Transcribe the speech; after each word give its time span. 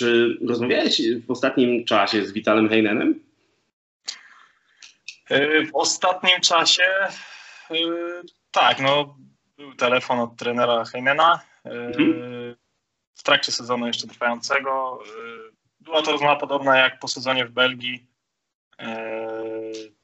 czy 0.00 0.38
rozmawiałeś 0.48 1.02
w 1.26 1.30
ostatnim 1.30 1.84
czasie 1.84 2.26
z 2.26 2.32
Witalem 2.32 2.68
Heinenem? 2.68 3.20
W 5.66 5.70
ostatnim 5.72 6.40
czasie 6.40 6.82
tak, 8.50 8.80
no 8.80 9.16
był 9.56 9.74
telefon 9.74 10.18
od 10.18 10.36
trenera 10.36 10.84
Heinena. 10.84 11.40
Mhm. 11.64 12.56
W 13.14 13.22
trakcie 13.22 13.52
sezonu 13.52 13.86
jeszcze 13.86 14.06
trwającego. 14.06 15.02
Była 15.80 16.02
to 16.02 16.12
rozmowa 16.12 16.36
podobna 16.36 16.76
jak 16.76 16.98
po 16.98 17.08
sezonie 17.08 17.46
w 17.46 17.50
Belgii. 17.50 18.06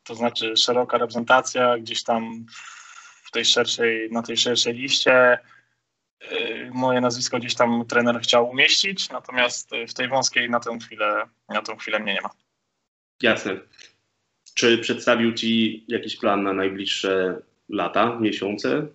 To 0.04 0.14
znaczy 0.14 0.56
szeroka 0.56 0.98
reprezentacja 0.98 1.78
gdzieś 1.78 2.02
tam 2.02 2.46
w 3.24 3.30
tej 3.30 3.44
szerszej, 3.44 4.08
na 4.10 4.22
tej 4.22 4.36
szerszej 4.36 4.74
liście. 4.74 5.38
Moje 6.72 7.00
nazwisko 7.00 7.38
gdzieś 7.38 7.54
tam 7.54 7.84
trener 7.86 8.20
chciał 8.20 8.50
umieścić, 8.50 9.10
natomiast 9.10 9.70
w 9.88 9.94
tej 9.94 10.08
wąskiej 10.08 10.50
na 10.50 10.60
tę 10.60 10.78
chwilę, 10.78 11.22
na 11.48 11.62
tę 11.62 11.76
chwilę 11.76 11.98
mnie 11.98 12.14
nie 12.14 12.20
ma. 12.20 12.30
Jasne. 13.22 13.56
Czy 14.54 14.78
przedstawił 14.78 15.32
Ci 15.32 15.84
jakiś 15.88 16.16
plan 16.16 16.42
na 16.42 16.52
najbliższe 16.52 17.42
lata, 17.68 18.18
miesiące? 18.20 18.86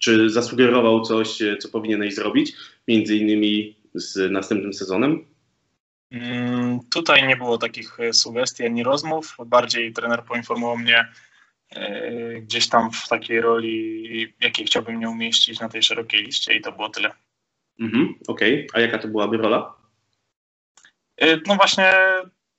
Czy 0.00 0.30
zasugerował 0.30 1.02
coś, 1.02 1.38
co 1.58 1.68
powinieneś 1.68 2.14
zrobić, 2.14 2.52
między 2.88 3.16
innymi 3.16 3.76
z 3.94 4.32
następnym 4.32 4.74
sezonem? 4.74 5.24
Mm, 6.10 6.80
tutaj 6.90 7.26
nie 7.26 7.36
było 7.36 7.58
takich 7.58 8.00
e, 8.00 8.12
sugestii 8.12 8.64
ani 8.64 8.82
rozmów. 8.82 9.36
Bardziej 9.46 9.92
trener 9.92 10.24
poinformował 10.24 10.78
mnie 10.78 11.08
gdzieś 12.40 12.68
tam 12.68 12.90
w 12.92 13.08
takiej 13.08 13.40
roli, 13.40 14.34
jakiej 14.40 14.66
chciałbym 14.66 14.96
mnie 14.96 15.08
umieścić 15.08 15.60
na 15.60 15.68
tej 15.68 15.82
szerokiej 15.82 16.22
liście 16.22 16.54
i 16.54 16.60
to 16.60 16.72
było 16.72 16.88
tyle. 16.88 17.10
Mhm, 17.80 18.14
Okej, 18.28 18.66
okay. 18.66 18.82
a 18.82 18.86
jaka 18.86 18.98
to 18.98 19.08
byłaby 19.08 19.36
rola? 19.36 19.74
E, 21.16 21.36
no 21.46 21.56
właśnie 21.56 21.92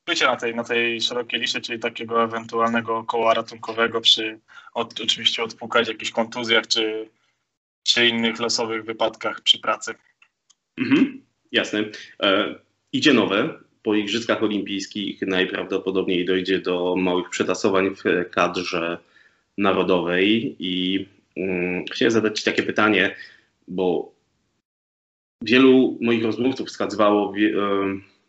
bycie 0.06 0.26
na 0.26 0.36
tej, 0.36 0.56
na 0.56 0.64
tej 0.64 1.02
szerokiej 1.02 1.40
liście, 1.40 1.62
czyli 1.62 1.80
takiego 1.80 2.24
ewentualnego 2.24 3.04
koła 3.04 3.34
ratunkowego 3.34 4.02
przy 4.02 4.40
od, 4.74 5.02
oczywiście 5.02 5.44
odpukać 5.44 5.88
jakichś 5.88 6.12
kontuzjach 6.12 6.68
czy, 6.68 7.10
czy 7.84 8.08
innych 8.08 8.40
losowych 8.40 8.86
wypadkach 8.86 9.42
przy 9.42 9.60
pracy. 9.60 9.96
Mhm, 10.78 11.26
jasne. 11.52 11.84
E, 12.24 12.56
idzie 12.92 13.14
nowe. 13.14 13.60
Po 13.84 13.96
Igrzyskach 13.96 14.44
Olimpijskich 14.44 15.22
najprawdopodobniej 15.22 16.26
dojdzie 16.26 16.60
do 16.60 16.96
małych 16.96 17.30
przetasowań 17.30 17.96
w 17.96 18.30
kadrze 18.32 18.98
narodowej 19.58 20.56
i 20.60 21.06
mm, 21.38 21.86
chciałem 21.92 22.12
zadać 22.12 22.40
Ci 22.40 22.46
takie 22.46 22.64
pytanie, 22.64 23.16
bo 23.68 24.12
wielu 25.42 25.98
moich 26.02 26.24
rozmówców 26.24 26.68
wskazywało 26.68 27.34
e, 27.36 27.40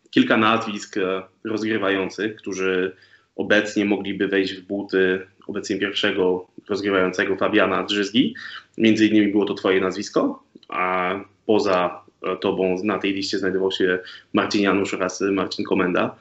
kilka 0.09 0.37
nazwisk 0.37 0.97
e, 0.97 1.23
rozgrywających, 1.43 2.35
którzy 2.35 2.95
obecnie 3.35 3.85
mogliby 3.85 4.27
wejść 4.27 4.53
w 4.53 4.67
buty 4.67 5.27
obecnie 5.47 5.77
pierwszego 5.79 6.47
rozgrywającego 6.69 7.35
Fabiana 7.35 7.83
Drzyzgi. 7.83 8.35
Między 8.77 9.07
innymi 9.07 9.31
było 9.31 9.45
to 9.45 9.53
twoje 9.53 9.81
nazwisko, 9.81 10.43
a 10.69 11.15
poza 11.45 12.01
tobą 12.41 12.75
na 12.83 12.99
tej 12.99 13.13
liście 13.13 13.39
znajdował 13.39 13.71
się 13.71 13.99
Marcin 14.33 14.61
Janusz 14.61 14.93
oraz 14.93 15.21
Marcin 15.21 15.65
Komenda. 15.65 16.15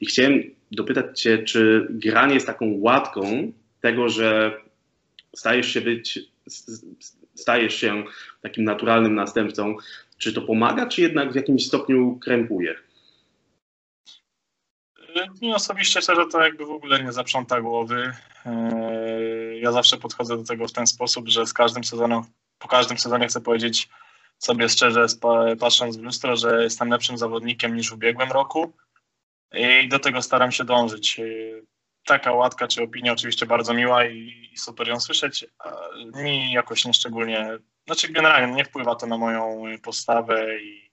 I 0.00 0.06
chciałem 0.06 0.42
dopytać 0.70 1.20
cię, 1.20 1.38
czy 1.38 1.86
granie 1.90 2.34
jest 2.34 2.46
taką 2.46 2.66
łatką 2.78 3.52
tego, 3.80 4.08
że 4.08 4.60
stajesz 5.36 5.72
się 5.72 5.80
być, 5.80 6.18
stajesz 7.34 7.74
się 7.74 8.04
takim 8.42 8.64
naturalnym 8.64 9.14
następcą 9.14 9.76
czy 10.22 10.32
to 10.32 10.42
pomaga, 10.42 10.86
czy 10.86 11.02
jednak 11.02 11.32
w 11.32 11.34
jakimś 11.34 11.66
stopniu 11.66 12.18
krępuje? 12.18 12.74
Mi 15.42 15.54
osobiście 15.54 16.02
szczerze 16.02 16.26
to 16.32 16.40
jakby 16.40 16.66
w 16.66 16.70
ogóle 16.70 17.04
nie 17.04 17.12
zaprząta 17.12 17.60
głowy. 17.60 18.12
Eee, 18.46 19.60
ja 19.60 19.72
zawsze 19.72 19.96
podchodzę 19.96 20.36
do 20.36 20.44
tego 20.44 20.68
w 20.68 20.72
ten 20.72 20.86
sposób, 20.86 21.28
że 21.28 21.46
z 21.46 21.52
każdym 21.52 21.84
sezonem, 21.84 22.22
po 22.58 22.68
każdym 22.68 22.98
sezonie 22.98 23.28
chcę 23.28 23.40
powiedzieć 23.40 23.88
sobie 24.44 24.68
szczerze, 24.68 25.06
patrząc 25.60 25.96
w 25.96 26.02
lustro, 26.02 26.36
że 26.36 26.62
jestem 26.62 26.88
lepszym 26.88 27.18
zawodnikiem 27.18 27.76
niż 27.76 27.90
w 27.90 27.94
ubiegłym 27.94 28.32
roku 28.32 28.72
i 29.82 29.88
do 29.88 29.98
tego 29.98 30.22
staram 30.22 30.52
się 30.52 30.64
dążyć. 30.64 31.20
Taka 32.04 32.32
łatka 32.32 32.68
czy 32.68 32.82
opinia 32.82 33.12
oczywiście 33.12 33.46
bardzo 33.46 33.74
miła 33.74 34.06
i 34.06 34.50
super 34.56 34.88
ją 34.88 35.00
słyszeć, 35.00 35.46
mi 36.14 36.52
jakoś 36.52 36.84
nieszczególnie 36.84 37.58
znaczy 37.86 38.12
generalnie 38.12 38.54
nie 38.54 38.64
wpływa 38.64 38.94
to 38.94 39.06
na 39.06 39.18
moją 39.18 39.64
postawę 39.82 40.62
i 40.62 40.90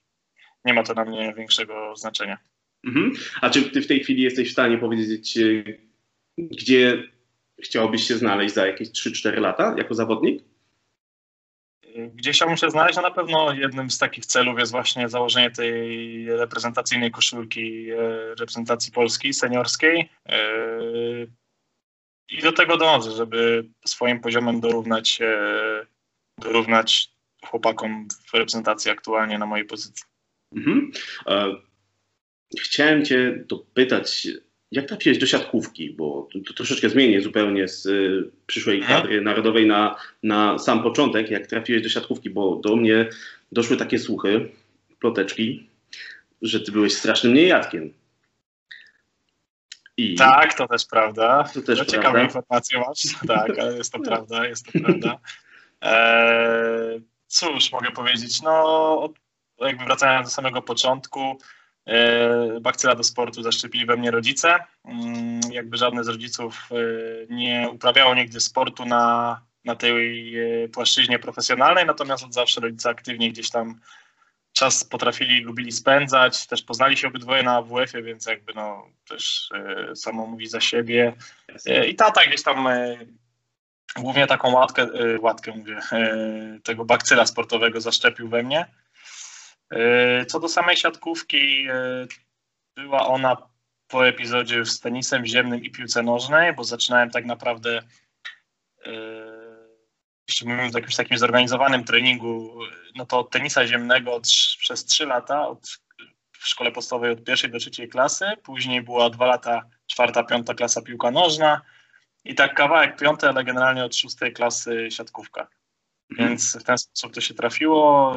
nie 0.65 0.73
ma 0.73 0.83
to 0.83 0.93
na 0.93 1.05
mnie 1.05 1.33
większego 1.37 1.95
znaczenia. 1.95 2.37
Mhm. 2.85 3.11
A 3.41 3.49
czy 3.49 3.63
ty 3.63 3.81
w 3.81 3.87
tej 3.87 4.03
chwili 4.03 4.23
jesteś 4.23 4.49
w 4.49 4.51
stanie 4.51 4.77
powiedzieć, 4.77 5.37
e, 5.37 5.63
gdzie 6.37 7.03
chciałbyś 7.63 8.07
się 8.07 8.17
znaleźć 8.17 8.53
za 8.53 8.67
jakieś 8.67 8.89
3-4 8.89 9.39
lata 9.39 9.75
jako 9.77 9.95
zawodnik? 9.95 10.43
Gdzie 11.95 12.31
chciałbym 12.31 12.57
się 12.57 12.69
znaleźć? 12.69 12.95
No 12.95 13.01
na 13.01 13.11
pewno 13.11 13.53
jednym 13.53 13.91
z 13.91 13.97
takich 13.97 14.25
celów 14.25 14.59
jest 14.59 14.71
właśnie 14.71 15.09
założenie 15.09 15.51
tej 15.51 16.25
reprezentacyjnej 16.37 17.11
koszulki 17.11 17.91
e, 17.91 17.95
reprezentacji 18.35 18.91
Polski 18.91 19.33
seniorskiej. 19.33 20.09
E, 20.25 20.39
I 22.29 22.41
do 22.41 22.51
tego 22.51 22.77
dążę, 22.77 23.11
żeby 23.11 23.69
swoim 23.85 24.19
poziomem 24.19 24.59
dorównać 24.59 25.19
dorównać 26.39 27.11
chłopakom 27.45 28.07
w 28.27 28.33
reprezentacji 28.33 28.91
aktualnie 28.91 29.37
na 29.37 29.45
mojej 29.45 29.65
pozycji. 29.65 30.05
Mhm. 30.55 30.91
E, 31.27 31.55
chciałem 32.59 33.05
Cię 33.05 33.43
dopytać, 33.47 34.27
jak 34.71 34.85
trafiłeś 34.85 35.17
do 35.17 35.25
siatkówki, 35.25 35.89
bo 35.89 36.27
to, 36.33 36.39
to 36.47 36.53
troszeczkę 36.53 36.89
zmienię 36.89 37.21
zupełnie 37.21 37.67
z 37.67 37.85
y, 37.85 38.31
przyszłej 38.47 38.77
mhm. 38.77 39.01
kadry 39.01 39.21
narodowej 39.21 39.67
na, 39.67 39.95
na 40.23 40.59
sam 40.59 40.83
początek, 40.83 41.29
jak 41.29 41.47
trafiłeś 41.47 41.83
do 41.83 41.89
siatkówki, 41.89 42.29
bo 42.29 42.55
do 42.55 42.75
mnie 42.75 43.09
doszły 43.51 43.77
takie 43.77 43.99
słuchy, 43.99 44.49
ploteczki, 44.99 45.69
że 46.41 46.59
Ty 46.59 46.71
byłeś 46.71 46.93
strasznym 46.93 47.33
niejadkiem. 47.33 47.93
I... 49.97 50.15
Tak, 50.15 50.53
to 50.53 50.67
też 50.67 50.85
prawda. 50.85 51.43
To 51.43 51.61
też 51.61 51.63
to 51.63 51.65
prawda. 51.65 51.85
ciekawe 51.85 52.23
informacje 52.23 52.79
masz. 52.79 53.03
Tak, 53.27 53.59
ale 53.59 53.77
jest 53.77 53.93
to 53.93 53.99
prawda, 53.99 54.47
jest 54.47 54.65
to 54.65 54.79
prawda. 54.79 55.19
Eee, 55.81 57.01
cóż 57.27 57.71
mogę 57.71 57.91
powiedzieć, 57.91 58.41
no 58.41 59.13
jakby 59.59 59.85
wracając 59.85 60.27
do 60.27 60.31
samego 60.31 60.61
początku, 60.61 61.37
bakcyla 62.61 62.95
do 62.95 63.03
sportu 63.03 63.43
zaszczepili 63.43 63.85
we 63.85 63.97
mnie 63.97 64.11
rodzice. 64.11 64.55
Mm, 64.85 65.39
jakby 65.51 65.77
żadne 65.77 66.03
z 66.03 66.07
rodziców 66.07 66.69
e, 66.71 66.75
nie 67.33 67.69
uprawiało 67.73 68.15
nigdy 68.15 68.39
sportu 68.39 68.85
na, 68.85 69.41
na 69.65 69.75
tej 69.75 70.35
e, 70.39 70.69
płaszczyźnie 70.69 71.19
profesjonalnej, 71.19 71.85
natomiast 71.85 72.23
od 72.23 72.33
zawsze 72.33 72.61
rodzice 72.61 72.89
aktywnie 72.89 73.29
gdzieś 73.29 73.49
tam 73.49 73.79
czas 74.53 74.83
potrafili, 74.83 75.41
lubili 75.41 75.71
spędzać, 75.71 76.47
też 76.47 76.61
poznali 76.61 76.97
się 76.97 77.07
obydwoje 77.07 77.43
na 77.43 77.61
WF-ie, 77.61 78.03
więc 78.03 78.25
jakby 78.25 78.53
no 78.53 78.87
też 79.07 79.49
samo 79.95 80.27
mówi 80.27 80.47
za 80.47 80.61
siebie. 80.61 81.13
I 81.87 81.95
tata 81.95 82.25
gdzieś 82.27 82.43
tam 82.43 82.67
głównie 83.95 84.27
taką 84.27 84.51
łatkę, 84.51 84.87
łatkę 85.19 85.51
mówię, 85.51 85.79
tego 86.63 86.85
bakcyla 86.85 87.25
sportowego 87.25 87.81
zaszczepił 87.81 88.29
we 88.29 88.43
mnie. 88.43 88.65
Y, 89.73 90.25
co 90.25 90.39
do 90.39 90.49
samej 90.49 90.77
siatkówki, 90.77 91.67
była 92.75 93.07
ona 93.07 93.37
po 93.87 94.07
epizodzie 94.07 94.65
z 94.65 94.79
tenisem 94.79 95.25
ziemnym 95.25 95.63
i 95.63 95.71
piłce 95.71 96.03
nożnej, 96.03 96.53
bo 96.53 96.63
zaczynałem 96.63 97.09
tak 97.09 97.25
naprawdę 97.25 97.81
jeśli 100.29 100.47
mówimy 100.47 100.63
o 100.63 100.77
jakimś 100.77 100.95
takim 100.95 101.17
zorganizowanym 101.17 101.83
treningu, 101.83 102.59
no 102.95 103.05
to 103.05 103.19
od 103.19 103.29
tenisa 103.29 103.67
ziemnego 103.67 104.13
od, 104.13 104.27
przez 104.59 104.85
trzy 104.85 105.05
lata, 105.05 105.47
od, 105.47 105.79
w 106.31 106.47
szkole 106.47 106.71
podstawowej 106.71 107.11
od 107.11 107.23
pierwszej 107.23 107.51
do 107.51 107.59
trzeciej 107.59 107.89
klasy, 107.89 108.25
później 108.43 108.81
była 108.81 109.09
dwa 109.09 109.25
lata 109.25 109.69
czwarta, 109.87 110.23
piąta 110.23 110.53
klasa 110.53 110.81
piłka 110.81 111.11
nożna, 111.11 111.61
i 112.25 112.35
tak 112.35 112.53
kawałek 112.53 112.97
piąty, 112.97 113.29
ale 113.29 113.43
generalnie 113.43 113.83
od 113.83 113.95
szóstej 113.95 114.33
klasy 114.33 114.87
siatkówka. 114.91 115.47
Mhm. 116.11 116.29
Więc 116.29 116.57
w 116.57 116.63
ten 116.63 116.77
sposób 116.77 117.13
to 117.13 117.21
się 117.21 117.33
trafiło. 117.33 118.15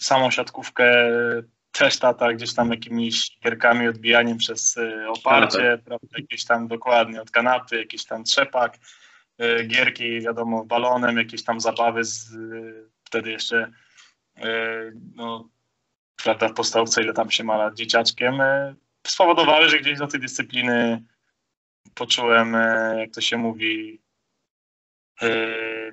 Samą 0.00 0.30
siatkówkę 0.30 1.10
też 1.72 1.98
tata 1.98 2.32
gdzieś 2.32 2.54
tam 2.54 2.70
jakimiś 2.70 3.38
gierkami, 3.44 3.88
odbijaniem 3.88 4.38
przez 4.38 4.76
y, 4.76 5.08
oparcie, 5.08 5.78
prawda, 5.84 6.08
jakieś 6.18 6.44
tam 6.44 6.68
dokładnie 6.68 7.22
od 7.22 7.30
kanapy, 7.30 7.78
jakiś 7.78 8.04
tam 8.04 8.24
trzepak, 8.24 8.78
y, 9.42 9.64
gierki, 9.64 10.20
wiadomo, 10.20 10.64
balonem, 10.64 11.16
jakieś 11.16 11.44
tam 11.44 11.60
zabawy 11.60 12.04
z, 12.04 12.32
y, 12.32 12.90
wtedy 13.04 13.30
jeszcze 13.30 13.72
no, 15.14 15.48
prawda, 16.24 16.48
w 16.48 16.54
podstawce, 16.54 17.02
ile 17.02 17.12
tam 17.12 17.30
się 17.30 17.44
ma 17.44 17.56
lat 17.56 17.74
dzieciaczkiem, 17.74 18.34
spowodowały, 19.06 19.68
że 19.68 19.78
gdzieś 19.78 19.98
do 19.98 20.06
tej 20.06 20.20
dyscypliny 20.20 21.04
poczułem, 21.94 22.54
e, 22.54 22.94
jak 22.98 23.10
to 23.10 23.20
się 23.20 23.36
mówi, 23.36 24.02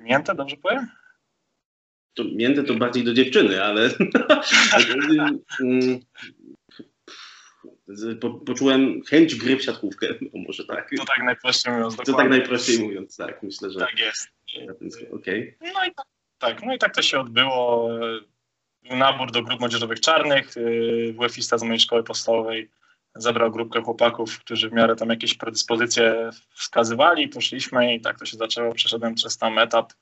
miętę, 0.00 0.34
dobrze 0.34 0.56
powiem? 0.56 0.88
To 2.14 2.24
miętę 2.34 2.62
to 2.62 2.74
bardziej 2.74 3.04
do 3.04 3.14
dziewczyny, 3.14 3.64
ale 3.64 3.90
Po, 8.20 8.30
poczułem 8.30 9.02
chęć 9.02 9.34
gry 9.34 9.56
w 9.56 9.62
siatkówkę, 9.62 10.06
no 10.20 10.42
może 10.46 10.64
tak. 10.64 10.90
To 10.96 11.04
tak 11.04 11.24
najprościej 11.24 11.72
mówiąc. 11.72 11.96
To 11.96 12.12
tak 12.12 12.30
najprościej 12.30 12.78
mówiąc, 12.78 13.16
tak, 13.16 13.42
myślę, 13.42 13.70
że. 13.70 13.80
Tak 13.80 13.98
jest. 13.98 14.28
Okay. 15.12 15.54
No 15.60 15.84
i 15.84 15.94
tak, 15.94 16.06
tak, 16.38 16.62
no 16.62 16.74
i 16.74 16.78
tak 16.78 16.94
to 16.94 17.02
się 17.02 17.20
odbyło. 17.20 17.90
Nabór 18.90 19.32
do 19.32 19.42
grup 19.42 19.60
młodzieżowych 19.60 20.00
czarnych. 20.00 20.54
WF-ista 21.18 21.58
z 21.58 21.62
mojej 21.62 21.80
szkoły 21.80 22.04
podstawowej 22.04 22.70
zebrał 23.14 23.50
grupkę 23.50 23.82
chłopaków, 23.82 24.38
którzy 24.38 24.70
w 24.70 24.72
miarę 24.72 24.96
tam 24.96 25.10
jakieś 25.10 25.34
predyspozycje 25.34 26.30
wskazywali, 26.50 27.28
poszliśmy 27.28 27.94
i 27.94 28.00
tak 28.00 28.18
to 28.18 28.26
się 28.26 28.36
zaczęło. 28.36 28.74
Przeszedłem 28.74 29.14
przez 29.14 29.38
tam 29.38 29.58
etap 29.58 29.92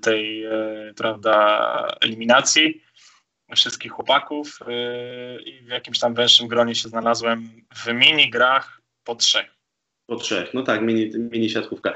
tej, 0.00 0.44
e, 0.44 0.92
prawda, 0.96 1.96
eliminacji 2.00 2.82
wszystkich 3.56 3.92
chłopaków 3.92 4.58
e, 4.68 5.42
i 5.42 5.62
w 5.62 5.68
jakimś 5.68 5.98
tam 5.98 6.14
węższym 6.14 6.48
gronie 6.48 6.74
się 6.74 6.88
znalazłem 6.88 7.48
w 7.74 7.92
mini 7.92 8.30
grach 8.30 8.80
po 9.04 9.14
trzech. 9.14 9.56
Po 10.06 10.16
trzech, 10.16 10.54
no 10.54 10.62
tak, 10.62 10.82
mini, 10.82 11.10
mini 11.32 11.50
siatkówka. 11.50 11.94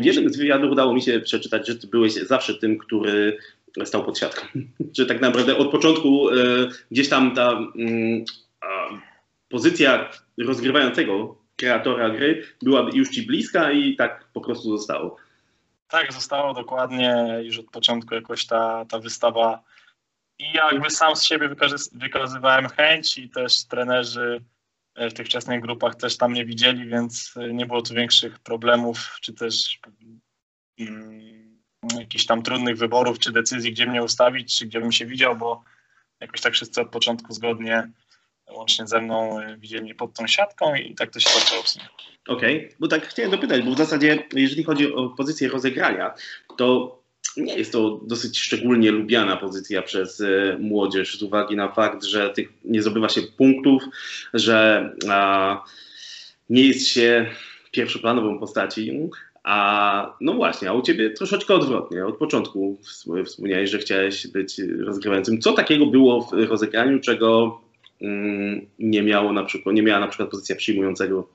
W 0.00 0.04
jednym 0.04 0.32
z 0.32 0.36
wywiadów 0.36 0.72
udało 0.72 0.94
mi 0.94 1.02
się 1.02 1.20
przeczytać, 1.20 1.66
że 1.66 1.76
ty 1.76 1.86
byłeś 1.86 2.12
zawsze 2.14 2.54
tym, 2.54 2.78
który 2.78 3.38
stał 3.84 4.04
pod 4.04 4.18
siatką. 4.18 4.46
Czy 4.96 5.06
tak 5.06 5.20
naprawdę 5.20 5.56
od 5.56 5.70
początku 5.70 6.28
gdzieś 6.90 7.08
tam 7.08 7.34
ta 7.34 7.58
mm, 7.76 8.24
pozycja 9.48 10.10
rozgrywającego 10.38 11.38
kreatora 11.56 12.10
gry 12.10 12.42
była 12.62 12.90
już 12.94 13.08
ci 13.10 13.22
bliska 13.22 13.72
i 13.72 13.96
tak 13.96 14.28
po 14.32 14.40
prostu 14.40 14.78
zostało. 14.78 15.16
Tak, 15.88 16.12
zostało 16.12 16.54
dokładnie 16.54 17.38
już 17.42 17.58
od 17.58 17.70
początku 17.70 18.14
jakoś 18.14 18.46
ta, 18.46 18.84
ta 18.84 18.98
wystawa. 18.98 19.62
I 20.38 20.52
jakby 20.52 20.90
sam 20.90 21.16
z 21.16 21.22
siebie 21.22 21.50
wykazywałem 21.92 22.68
chęć 22.68 23.18
i 23.18 23.30
też 23.30 23.64
trenerzy 23.64 24.44
w 24.96 25.12
tych 25.12 25.26
wczesnych 25.26 25.60
grupach 25.60 25.94
też 25.94 26.16
tam 26.16 26.32
nie 26.32 26.44
widzieli, 26.44 26.88
więc 26.88 27.34
nie 27.52 27.66
było 27.66 27.82
tu 27.82 27.94
większych 27.94 28.38
problemów, 28.38 29.18
czy 29.20 29.32
też 29.32 29.78
mm, 30.80 31.58
jakichś 31.98 32.26
tam 32.26 32.42
trudnych 32.42 32.76
wyborów, 32.76 33.18
czy 33.18 33.32
decyzji, 33.32 33.72
gdzie 33.72 33.86
mnie 33.86 34.02
ustawić, 34.02 34.58
czy 34.58 34.66
gdzie 34.66 34.80
bym 34.80 34.92
się 34.92 35.06
widział, 35.06 35.36
bo 35.36 35.64
jakoś 36.20 36.40
tak 36.40 36.52
wszyscy 36.52 36.80
od 36.80 36.90
początku 36.90 37.32
zgodnie 37.32 37.90
łącznie 38.50 38.86
ze 38.86 39.00
mną 39.00 39.40
e, 39.40 39.56
widzieli 39.56 39.94
pod 39.94 40.14
tą 40.14 40.26
siatką 40.26 40.74
i 40.74 40.94
tak 40.94 41.10
to 41.10 41.20
się 41.20 41.30
zaczęło. 41.40 41.62
Okej, 42.28 42.56
okay. 42.56 42.76
bo 42.80 42.88
tak 42.88 43.08
chciałem 43.08 43.30
dopytać, 43.30 43.62
bo 43.62 43.74
w 43.74 43.78
zasadzie 43.78 44.24
jeżeli 44.32 44.64
chodzi 44.64 44.94
o 44.94 45.08
pozycję 45.08 45.48
rozegrania, 45.48 46.14
to 46.56 46.98
nie 47.36 47.58
jest 47.58 47.72
to 47.72 48.00
dosyć 48.02 48.38
szczególnie 48.38 48.90
lubiana 48.90 49.36
pozycja 49.36 49.82
przez 49.82 50.20
e, 50.20 50.56
młodzież 50.60 51.18
z 51.18 51.22
uwagi 51.22 51.56
na 51.56 51.72
fakt, 51.72 52.04
że 52.04 52.30
tych 52.30 52.52
nie 52.64 52.82
zdobywa 52.82 53.08
się 53.08 53.22
punktów, 53.22 53.82
że 54.34 54.90
a, 55.10 55.64
nie 56.50 56.62
jest 56.62 56.86
się 56.86 57.30
pierwszoplanową 57.70 58.38
postaci, 58.38 59.10
a 59.44 60.16
no 60.20 60.34
właśnie, 60.34 60.70
a 60.70 60.72
u 60.72 60.82
ciebie 60.82 61.10
troszeczkę 61.10 61.54
odwrotnie. 61.54 62.06
Od 62.06 62.16
początku 62.16 62.78
wspomniałeś, 63.24 63.70
że 63.70 63.78
chciałeś 63.78 64.26
być 64.26 64.58
rozgrywającym. 64.58 65.40
Co 65.40 65.52
takiego 65.52 65.86
było 65.86 66.22
w 66.22 66.32
rozegraniu, 66.32 67.00
czego 67.00 67.60
nie 68.78 69.02
miało 69.02 69.32
na 69.32 69.44
przykład, 69.44 69.74
nie 69.74 69.82
miała 69.82 70.00
na 70.00 70.08
przykład 70.08 70.30
pozycja 70.30 70.56
przyjmującego? 70.56 71.28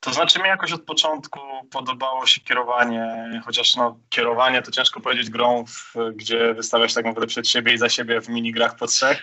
To 0.00 0.12
znaczy 0.12 0.38
mi 0.38 0.48
jakoś 0.48 0.72
od 0.72 0.82
początku 0.82 1.40
podobało 1.70 2.26
się 2.26 2.40
kierowanie, 2.40 3.42
chociaż 3.44 3.76
no 3.76 3.98
kierowanie 4.08 4.62
to 4.62 4.70
ciężko 4.70 5.00
powiedzieć 5.00 5.30
grą, 5.30 5.64
w, 5.66 5.94
gdzie 6.14 6.54
wystawiasz 6.54 6.94
tak 6.94 7.04
naprawdę 7.04 7.26
przed 7.26 7.48
siebie 7.48 7.74
i 7.74 7.78
za 7.78 7.88
siebie 7.88 8.20
w 8.20 8.28
minigrach 8.28 8.76
po 8.76 8.86
trzech. 8.86 9.22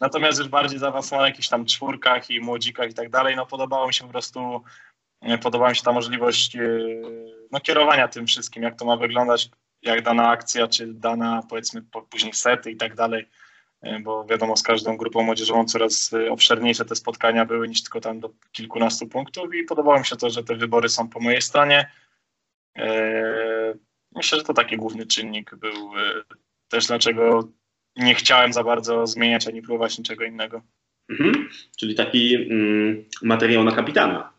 Natomiast 0.00 0.38
już 0.38 0.48
bardziej 0.48 0.78
zaawansowane 0.78 1.28
jakichś 1.28 1.48
tam 1.48 1.64
czwórkach 1.64 2.30
i 2.30 2.40
młodzikach 2.40 2.90
i 2.90 2.94
tak 2.94 3.10
dalej, 3.10 3.36
no 3.36 3.46
podobało 3.46 3.86
mi 3.86 3.94
się 3.94 4.04
po 4.04 4.10
prostu, 4.10 4.62
podobała 5.42 5.70
mi 5.70 5.76
się 5.76 5.82
ta 5.82 5.92
możliwość 5.92 6.56
e, 6.56 6.60
no, 7.50 7.60
kierowania 7.60 8.08
tym 8.08 8.26
wszystkim, 8.26 8.62
jak 8.62 8.78
to 8.78 8.84
ma 8.84 8.96
wyglądać, 8.96 9.50
jak 9.82 10.02
dana 10.02 10.28
akcja, 10.28 10.68
czy 10.68 10.86
dana 10.86 11.42
powiedzmy 11.48 11.82
później 12.10 12.32
sety 12.32 12.70
i 12.70 12.76
tak 12.76 12.94
dalej 12.94 13.28
bo 14.02 14.24
wiadomo, 14.24 14.56
z 14.56 14.62
każdą 14.62 14.96
grupą 14.96 15.22
młodzieżową 15.22 15.64
coraz 15.64 16.12
e, 16.12 16.30
obszerniejsze 16.30 16.84
te 16.84 16.96
spotkania 16.96 17.44
były 17.44 17.68
niż 17.68 17.82
tylko 17.82 18.00
tam 18.00 18.20
do 18.20 18.30
kilkunastu 18.52 19.06
punktów 19.06 19.54
i 19.54 19.64
podobało 19.64 19.98
mi 19.98 20.06
się 20.06 20.16
to, 20.16 20.30
że 20.30 20.44
te 20.44 20.54
wybory 20.54 20.88
są 20.88 21.08
po 21.08 21.20
mojej 21.20 21.42
stronie. 21.42 21.90
E, 22.76 23.74
myślę, 24.14 24.38
że 24.38 24.44
to 24.44 24.54
taki 24.54 24.76
główny 24.76 25.06
czynnik 25.06 25.54
był 25.54 25.90
też, 26.68 26.86
dlaczego 26.86 27.48
nie 27.96 28.14
chciałem 28.14 28.52
za 28.52 28.64
bardzo 28.64 29.06
zmieniać 29.06 29.48
ani 29.48 29.62
próbować 29.62 29.98
niczego 29.98 30.24
innego. 30.24 30.62
Mhm. 31.08 31.48
Czyli 31.78 31.94
taki 31.94 32.34
mm, 32.34 33.04
materiał 33.22 33.64
na 33.64 33.72
kapitana, 33.72 34.32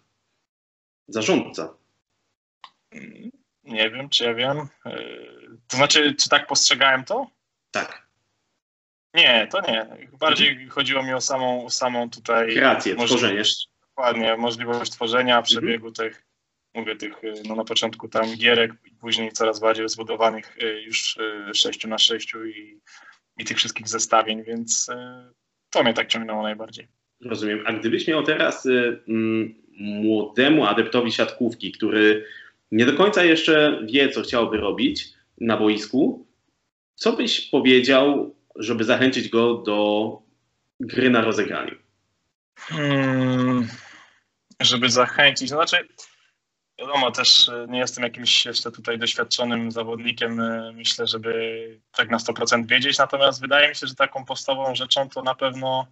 zarządca. 1.08 1.74
Nie 3.64 3.90
wiem, 3.90 4.10
czy 4.10 4.24
ja 4.24 4.34
wiem. 4.34 4.58
To 5.68 5.78
znaczy, 5.78 6.16
czy 6.16 6.30
tak 6.30 6.48
postrzegałem 6.48 7.04
to? 7.04 7.28
Tak. 7.72 8.01
Nie, 9.14 9.48
to 9.52 9.62
nie. 9.62 9.88
Bardziej 10.20 10.50
mhm. 10.50 10.70
chodziło 10.70 11.04
mi 11.04 11.14
o 11.14 11.22
samą, 11.22 11.70
samą 11.70 12.10
tutaj... 12.10 12.54
Kreację, 12.54 12.96
tworzenie. 12.96 13.44
Dokładnie, 13.90 14.38
możliwość 14.38 14.92
tworzenia 14.92 15.38
mhm. 15.38 15.44
przebiegu 15.44 15.88
mhm. 15.88 15.94
tych, 15.94 16.26
mówię 16.76 16.96
tych, 16.96 17.24
y, 17.24 17.34
no 17.48 17.56
na 17.56 17.64
początku 17.64 18.08
tam 18.08 18.36
gierek 18.38 18.72
i 18.86 18.92
później 18.92 19.32
coraz 19.32 19.60
bardziej 19.60 19.90
zbudowanych 19.90 20.58
y, 20.64 20.82
już 20.82 21.18
6 21.54 21.86
y, 21.86 21.88
na 21.88 21.98
6 21.98 22.34
i, 22.56 22.80
i 23.38 23.46
tych 23.46 23.58
wszystkich 23.58 23.88
zestawień, 23.88 24.44
więc 24.44 24.88
to 25.70 25.84
mnie 25.84 25.94
tak 25.94 26.08
ciągnęło 26.08 26.44
najbardziej. 26.44 26.88
Rozumiem. 27.26 27.64
A 27.66 27.74
gdybyś 27.74 28.08
miał 28.08 28.24
teraz 28.24 28.68
młodemu 29.78 30.66
adeptowi 30.66 31.12
siatkówki, 31.12 31.72
który 31.72 32.26
nie 32.72 32.86
do 32.86 32.94
końca 32.94 33.24
jeszcze 33.24 33.82
wie, 33.92 34.10
co 34.10 34.22
chciałby 34.22 34.58
robić 34.58 35.10
na 35.38 35.58
boisku, 35.58 36.28
co 36.96 37.14
byś 37.14 37.42
powiedział 37.42 38.36
żeby 38.56 38.84
zachęcić 38.84 39.30
go 39.30 39.54
do 39.54 40.22
gry 40.80 41.10
na 41.10 41.22
rozegraniu? 41.22 41.76
Hmm, 42.60 43.68
żeby 44.62 44.90
zachęcić, 44.90 45.50
znaczy 45.50 45.88
wiadomo, 46.80 47.12
też 47.12 47.50
e, 47.50 47.66
nie 47.70 47.80
jestem 47.80 48.04
jakimś 48.04 48.46
jeszcze 48.46 48.72
tutaj 48.72 49.00
doświadczonym 49.00 49.72
zawodnikiem, 49.72 50.40
e, 50.40 50.72
myślę, 50.72 51.08
żeby 51.08 51.82
tak 51.92 52.10
na 52.10 52.18
100% 52.18 52.68
wiedzieć, 52.68 52.98
natomiast 52.98 53.42
wydaje 53.42 53.70
mi 53.70 53.76
się, 53.76 53.88
że 53.88 53.96
taką 53.96 54.26
podstawową 54.26 54.76
rzeczą 54.76 55.10
to 55.10 55.22
na 55.22 55.36
pewno 55.36 55.88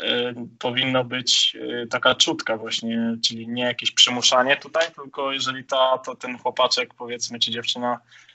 y, 0.00 0.34
powinno 0.58 1.04
być 1.04 1.56
taka 1.90 2.14
czutka 2.14 2.56
właśnie, 2.56 3.16
czyli 3.24 3.48
nie 3.48 3.62
jakieś 3.62 3.90
przymuszanie 3.90 4.56
tutaj, 4.56 4.86
tylko 4.96 5.32
jeżeli 5.32 5.64
ta, 5.64 5.98
to 5.98 6.14
ten 6.14 6.38
chłopaczek 6.38 6.94
powiedzmy, 6.94 7.38
czy 7.38 7.50
dziewczyna 7.50 8.00
E, 8.00 8.29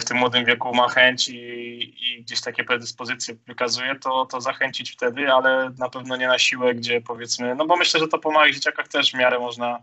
w 0.00 0.04
tym 0.04 0.16
młodym 0.16 0.44
wieku 0.44 0.74
ma 0.74 0.88
chęć 0.88 1.28
i, 1.28 1.34
i, 1.34 2.22
gdzieś 2.22 2.40
takie 2.40 2.64
predyspozycje 2.64 3.34
wykazuje, 3.46 3.94
to, 3.94 4.26
to 4.26 4.40
zachęcić 4.40 4.90
wtedy, 4.90 5.32
ale 5.32 5.70
na 5.78 5.90
pewno 5.90 6.16
nie 6.16 6.26
na 6.26 6.38
siłę, 6.38 6.74
gdzie 6.74 7.00
powiedzmy, 7.00 7.54
no 7.54 7.66
bo 7.66 7.76
myślę, 7.76 8.00
że 8.00 8.08
to 8.08 8.18
po 8.18 8.30
małych 8.30 8.54
dzieciakach 8.54 8.88
też 8.88 9.10
w 9.10 9.14
miarę 9.14 9.38
można 9.38 9.82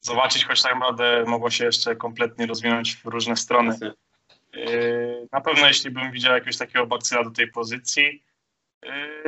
zobaczyć, 0.00 0.44
choć 0.44 0.62
tak 0.62 0.74
naprawdę 0.74 1.24
mogło 1.26 1.50
się 1.50 1.64
jeszcze 1.64 1.96
kompletnie 1.96 2.46
rozwinąć 2.46 2.96
w 2.96 3.04
różne 3.04 3.36
strony. 3.36 3.78
E, 3.82 4.68
na 5.32 5.40
pewno 5.40 5.66
jeśli 5.66 5.90
bym 5.90 6.12
widział 6.12 6.34
jakiegoś 6.34 6.56
takiego 6.56 6.86
bakcyla 6.86 7.24
do 7.24 7.30
tej 7.30 7.50
pozycji, 7.50 8.24
e, 8.86 9.22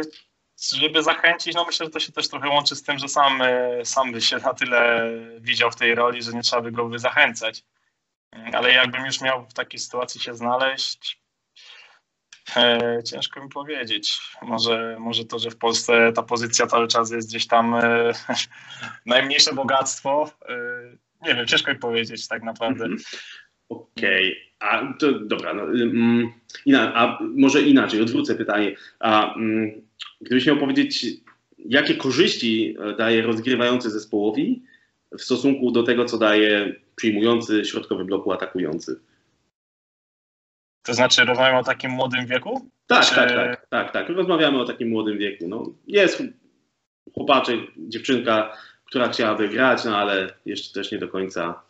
żeby 0.74 1.02
zachęcić, 1.02 1.54
no 1.54 1.64
myślę, 1.64 1.86
że 1.86 1.92
to 1.92 2.00
się 2.00 2.12
też 2.12 2.28
trochę 2.28 2.48
łączy 2.48 2.76
z 2.76 2.82
tym, 2.82 2.98
że 2.98 3.08
sam, 3.08 3.42
sam 3.84 4.12
by 4.12 4.20
się 4.20 4.36
na 4.36 4.54
tyle 4.54 5.10
widział 5.40 5.70
w 5.70 5.76
tej 5.76 5.94
roli, 5.94 6.22
że 6.22 6.32
nie 6.32 6.42
trzeba 6.42 6.62
by 6.62 6.72
go 6.72 6.98
zachęcać 6.98 7.64
ale 8.30 8.72
jakbym 8.72 9.06
już 9.06 9.20
miał 9.20 9.46
w 9.46 9.54
takiej 9.54 9.80
sytuacji 9.80 10.20
się 10.20 10.34
znaleźć, 10.34 11.20
e, 12.56 12.98
ciężko 13.04 13.44
mi 13.44 13.48
powiedzieć. 13.48 14.18
Może, 14.42 14.96
może 15.00 15.24
to, 15.24 15.38
że 15.38 15.50
w 15.50 15.56
Polsce 15.56 16.12
ta 16.12 16.22
pozycja 16.22 16.66
cały 16.66 16.88
czas 16.88 17.10
jest 17.10 17.28
gdzieś 17.28 17.46
tam 17.46 17.74
e, 17.74 18.12
najmniejsze 19.06 19.54
bogactwo. 19.54 20.30
E, 20.48 20.56
nie 21.28 21.34
wiem, 21.34 21.46
ciężko 21.46 21.72
mi 21.72 21.78
powiedzieć 21.78 22.28
tak 22.28 22.42
naprawdę. 22.42 22.84
Mhm. 22.84 23.02
Okej, 23.68 24.32
okay. 24.56 24.70
a 24.70 24.94
to 24.98 25.12
dobra, 25.12 25.54
no, 25.54 25.62
um, 25.62 26.32
a 26.94 27.18
może 27.20 27.62
inaczej, 27.62 28.02
odwrócę 28.02 28.34
pytanie. 28.34 28.76
A 29.00 29.34
um, 29.34 29.70
gdybyś 30.20 30.46
miał 30.46 30.56
powiedzieć, 30.56 31.06
jakie 31.58 31.94
korzyści 31.94 32.76
daje 32.98 33.22
rozgrywający 33.22 33.90
zespołowi 33.90 34.62
w 35.12 35.22
stosunku 35.22 35.70
do 35.70 35.82
tego, 35.82 36.04
co 36.04 36.18
daje 36.18 36.74
przyjmujący 36.96 37.64
środkowy 37.64 38.04
bloku 38.04 38.32
atakujący. 38.32 39.00
To 40.82 40.94
znaczy 40.94 41.24
rozmawiamy 41.24 41.58
o 41.58 41.64
takim 41.64 41.90
młodym 41.90 42.26
wieku? 42.26 42.70
Tak, 42.86 43.04
Czy... 43.04 43.14
tak, 43.14 43.30
tak, 43.30 43.66
tak, 43.68 43.92
tak. 43.92 44.08
Rozmawiamy 44.08 44.60
o 44.60 44.64
takim 44.64 44.88
młodym 44.88 45.18
wieku. 45.18 45.48
No, 45.48 45.72
jest 45.86 46.22
chłopaczek, 47.14 47.60
dziewczynka, 47.76 48.56
która 48.84 49.08
chciałaby 49.08 49.48
grać, 49.48 49.84
no 49.84 49.96
ale 49.96 50.34
jeszcze 50.46 50.74
też 50.74 50.92
nie 50.92 50.98
do 50.98 51.08
końca 51.08 51.62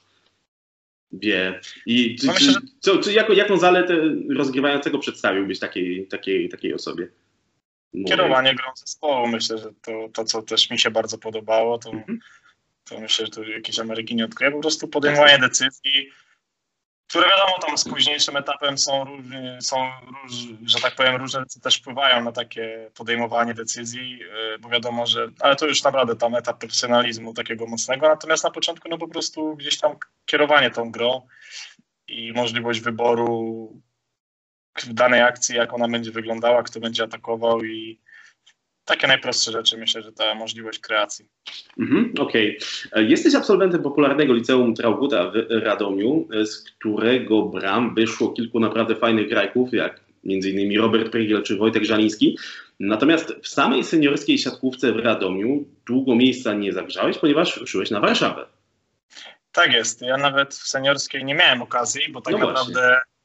wie. 1.13 1.61
I 1.87 2.17
no 2.25 2.33
myślę, 2.33 2.53
że... 2.53 2.61
co, 2.81 2.99
co, 2.99 3.11
jaką, 3.11 3.33
jaką 3.33 3.57
zaletę 3.57 3.95
rozgrywającego 4.37 4.99
przedstawiłbyś 4.99 5.59
takiej, 5.59 6.07
takiej, 6.07 6.49
takiej 6.49 6.75
osobie? 6.75 7.09
kierowanie 8.07 8.55
grą 8.55 8.67
zespołu. 8.77 9.27
Myślę, 9.27 9.59
że 9.59 9.73
to, 9.83 10.09
to 10.13 10.25
co 10.25 10.43
też 10.43 10.71
mi 10.71 10.79
się 10.79 10.91
bardzo 10.91 11.19
podobało, 11.19 11.79
to, 11.79 11.91
mhm. 11.91 12.19
To 12.89 13.01
myślę, 13.01 13.27
że 13.27 13.33
tu 13.33 13.43
jakieś 13.43 13.79
Ameryki 13.79 14.15
nie 14.15 14.25
odkryje, 14.25 14.53
po 14.53 14.61
prostu 14.61 14.89
podejmowanie 14.89 15.39
decyzji, 15.39 16.11
które 17.09 17.29
wiadomo 17.29 17.59
tam 17.59 17.79
z 17.79 17.85
późniejszym 17.85 18.37
etapem 18.37 18.79
są, 18.79 19.05
różni, 19.05 19.37
są 19.61 19.77
róż, 20.07 20.33
że 20.67 20.81
tak 20.81 20.95
powiem, 20.95 21.17
różne 21.17 21.47
co 21.47 21.61
też 21.61 21.77
wpływają 21.77 22.25
na 22.25 22.33
takie 22.33 22.91
podejmowanie 22.95 23.55
decyzji, 23.55 24.23
y, 24.55 24.59
bo 24.59 24.69
wiadomo, 24.69 25.07
że, 25.07 25.29
ale 25.41 25.57
to 25.57 25.67
już 25.67 25.83
naprawdę 25.83 26.17
tam 26.17 26.35
etap 26.35 26.59
profesjonalizmu 26.59 27.35
takiego 27.35 27.67
mocnego, 27.67 28.09
natomiast 28.09 28.45
na 28.45 28.51
początku 28.51 28.89
no 28.89 28.99
po 28.99 29.09
prostu 29.09 29.57
gdzieś 29.57 29.79
tam 29.79 29.97
kierowanie 30.25 30.71
tą 30.71 30.91
grą 30.91 31.27
i 32.09 32.33
możliwość 32.33 32.81
wyboru 32.81 33.73
w 34.83 34.93
danej 34.93 35.23
akcji, 35.23 35.57
jak 35.57 35.75
ona 35.75 35.89
będzie 35.89 36.11
wyglądała, 36.11 36.63
kto 36.63 36.81
będzie 36.81 37.05
atakował 37.05 37.65
i 37.65 38.01
takie 38.89 39.07
najprostsze 39.07 39.53
rzeczy, 39.53 39.77
myślę, 39.77 40.03
że 40.03 40.13
ta 40.13 40.35
możliwość 40.35 40.79
kreacji. 40.79 41.29
Mhm, 41.79 42.13
Okej. 42.19 42.59
Okay. 42.93 43.05
Jesteś 43.05 43.35
absolwentem 43.35 43.83
popularnego 43.83 44.35
liceum 44.35 44.75
Trauguta 44.75 45.31
w 45.31 45.35
Radomiu, 45.51 46.29
z 46.45 46.63
którego 46.63 47.43
bram 47.43 47.95
wyszło 47.95 48.33
kilku 48.33 48.61
naprawdę 48.61 48.97
fajnych 48.97 49.29
grajków, 49.29 49.73
jak 49.73 50.01
m.in. 50.25 50.81
Robert 50.81 51.13
Prygiel 51.13 51.43
czy 51.43 51.57
Wojtek 51.57 51.85
Żaliński. 51.85 52.39
Natomiast 52.81 53.35
w 53.43 53.49
samej 53.49 53.85
seniorskiej 53.85 54.39
siatkówce 54.39 54.93
w 54.93 54.97
Radomiu 54.97 55.65
długo 55.87 56.15
miejsca 56.15 56.55
nie 56.55 56.73
zagrzałeś, 56.73 57.19
ponieważ 57.19 57.57
ruszyłeś 57.57 57.91
na 57.91 58.01
Warszawę. 58.01 58.47
Tak 59.53 59.73
jest. 59.73 60.03
Ja 60.03 60.17
nawet 60.17 60.55
w 60.55 60.69
seniorskiej 60.69 61.25
nie 61.25 61.35
miałem 61.35 61.63
okazji, 61.63 62.03
bo 62.13 62.21
tak 62.21 62.33
no 62.33 62.39
naprawdę 62.39 62.73
właśnie 62.73 62.83
E, 62.83 63.18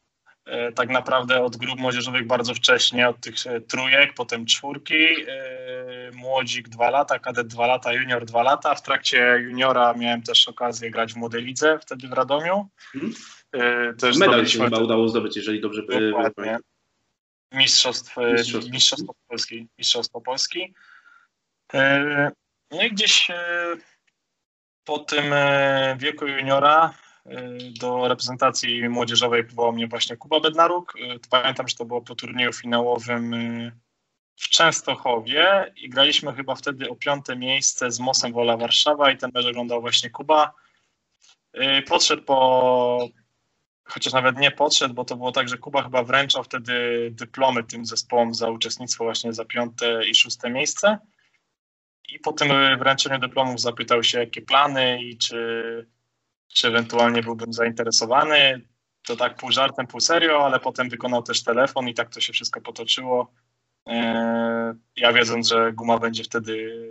tak 0.76 0.90
naprawdę 0.90 1.44
od 1.44 1.58
grup 1.58 1.80
młodzieżowych 1.80 2.28
bardzo 2.28 2.54
wcześnie, 2.54 3.10
od 3.10 3.20
tych 3.20 3.48
e, 3.48 3.62
trójek, 3.62 4.14
potem 4.14 4.46
czwórki, 4.46 5.06
e, 5.28 6.12
młodzik 6.14 6.70
dwa 6.70 6.90
lata, 6.90 7.20
kadet 7.20 7.48
dwa 7.48 7.68
lata, 7.68 7.94
junior 7.94 8.26
dwa 8.26 8.44
lata. 8.44 8.76
W 8.76 8.82
trakcie 8.82 9.38
juniora 9.42 9.94
miałem 9.94 10.22
też 10.22 10.48
okazję 10.48 10.92
grać 10.92 11.14
w 11.14 11.16
młodej 11.16 11.44
lidze, 11.44 11.80
wtedy 11.80 12.08
w 12.08 12.14
Radomiu. 12.14 12.70
Hmm. 12.92 13.14
Też 14.00 14.18
Medal 14.18 14.48
się 14.48 14.64
chyba 14.64 14.80
udało 14.80 15.10
zdobyć, 15.10 15.36
jeżeli 15.36 15.62
dobrze 15.62 15.84
pamiętam. 15.84 16.62
Mistrzostw, 17.52 18.16
Mistrzostw. 18.18 18.72
Mistrzostwo 18.72 19.14
Polski. 19.28 19.68
Mistrzostwo 19.78 20.22
Polski. 20.22 20.74
No 22.72 22.84
i 22.84 22.92
gdzieś 22.92 23.28
po 24.84 25.00
tym 25.00 25.24
wieku 25.98 26.28
juniora 26.28 26.94
do 27.80 28.08
reprezentacji 28.08 28.90
młodzieżowej 28.90 29.44
powołał 29.44 29.74
mnie 29.74 29.88
właśnie 29.88 30.18
Kuba 30.18 30.40
Bednaruk. 30.40 30.96
Y, 30.96 31.20
pamiętam, 31.30 31.68
że 31.68 31.76
to 31.76 31.86
było 31.86 32.02
po 32.02 32.16
turnieju 32.16 32.54
finałowym 32.54 33.34
y, 33.34 33.72
w 34.36 34.50
Częstochowie 34.50 35.74
i 35.76 35.90
graliśmy 35.90 36.34
chyba 36.34 36.56
wtedy 36.56 36.90
o 36.90 36.96
piąte 36.96 37.36
miejsce 37.36 37.92
z 37.92 38.00
Mosem 38.00 38.34
Wola 38.34 38.58
Warszawa 38.58 39.12
i 39.12 39.18
ten 39.18 39.32
mecz 39.34 39.46
oglądał 39.46 39.82
właśnie 39.82 40.10
Kuba. 40.10 40.54
Podszedł 41.88 42.24
po, 42.24 43.08
chociaż 43.84 44.14
nawet 44.14 44.38
nie 44.38 44.52
podszedł, 44.52 44.94
bo 44.94 45.06
to 45.06 45.16
było 45.16 45.32
tak, 45.32 45.50
że 45.50 45.58
Kuba 45.58 45.84
chyba 45.84 46.04
wręczał 46.04 46.44
wtedy 46.44 47.10
dyplomy 47.12 47.64
tym 47.64 47.86
zespołom 47.86 48.34
za 48.34 48.50
uczestnictwo 48.50 49.04
właśnie 49.04 49.34
za 49.34 49.46
piąte 49.46 50.08
i 50.08 50.16
szóste 50.16 50.50
miejsce. 50.50 50.98
I 52.10 52.20
po 52.20 52.34
tym 52.34 52.80
wręczeniu 52.80 53.20
dyplomów 53.20 53.62
zapytał 53.62 54.04
się, 54.04 54.20
jakie 54.20 54.42
plany 54.42 55.04
i 55.04 55.18
czy 55.18 55.88
czy 56.54 56.68
ewentualnie 56.68 57.24
byłbym 57.24 57.54
zainteresowany. 57.54 58.62
To 59.06 59.16
tak 59.16 59.36
pół 59.36 59.52
żartem, 59.52 59.88
pół 59.88 60.00
serio, 60.00 60.46
ale 60.46 60.60
potem 60.60 60.90
wykonał 60.90 61.24
też 61.24 61.44
telefon 61.44 61.88
i 61.88 61.94
tak 61.94 62.10
to 62.10 62.22
się 62.22 62.34
wszystko 62.34 62.62
potoczyło. 62.62 63.32
E, 63.88 64.76
ja 64.96 65.14
wiedząc, 65.14 65.48
że 65.48 65.74
Guma 65.74 65.98
będzie 65.98 66.24
wtedy 66.24 66.90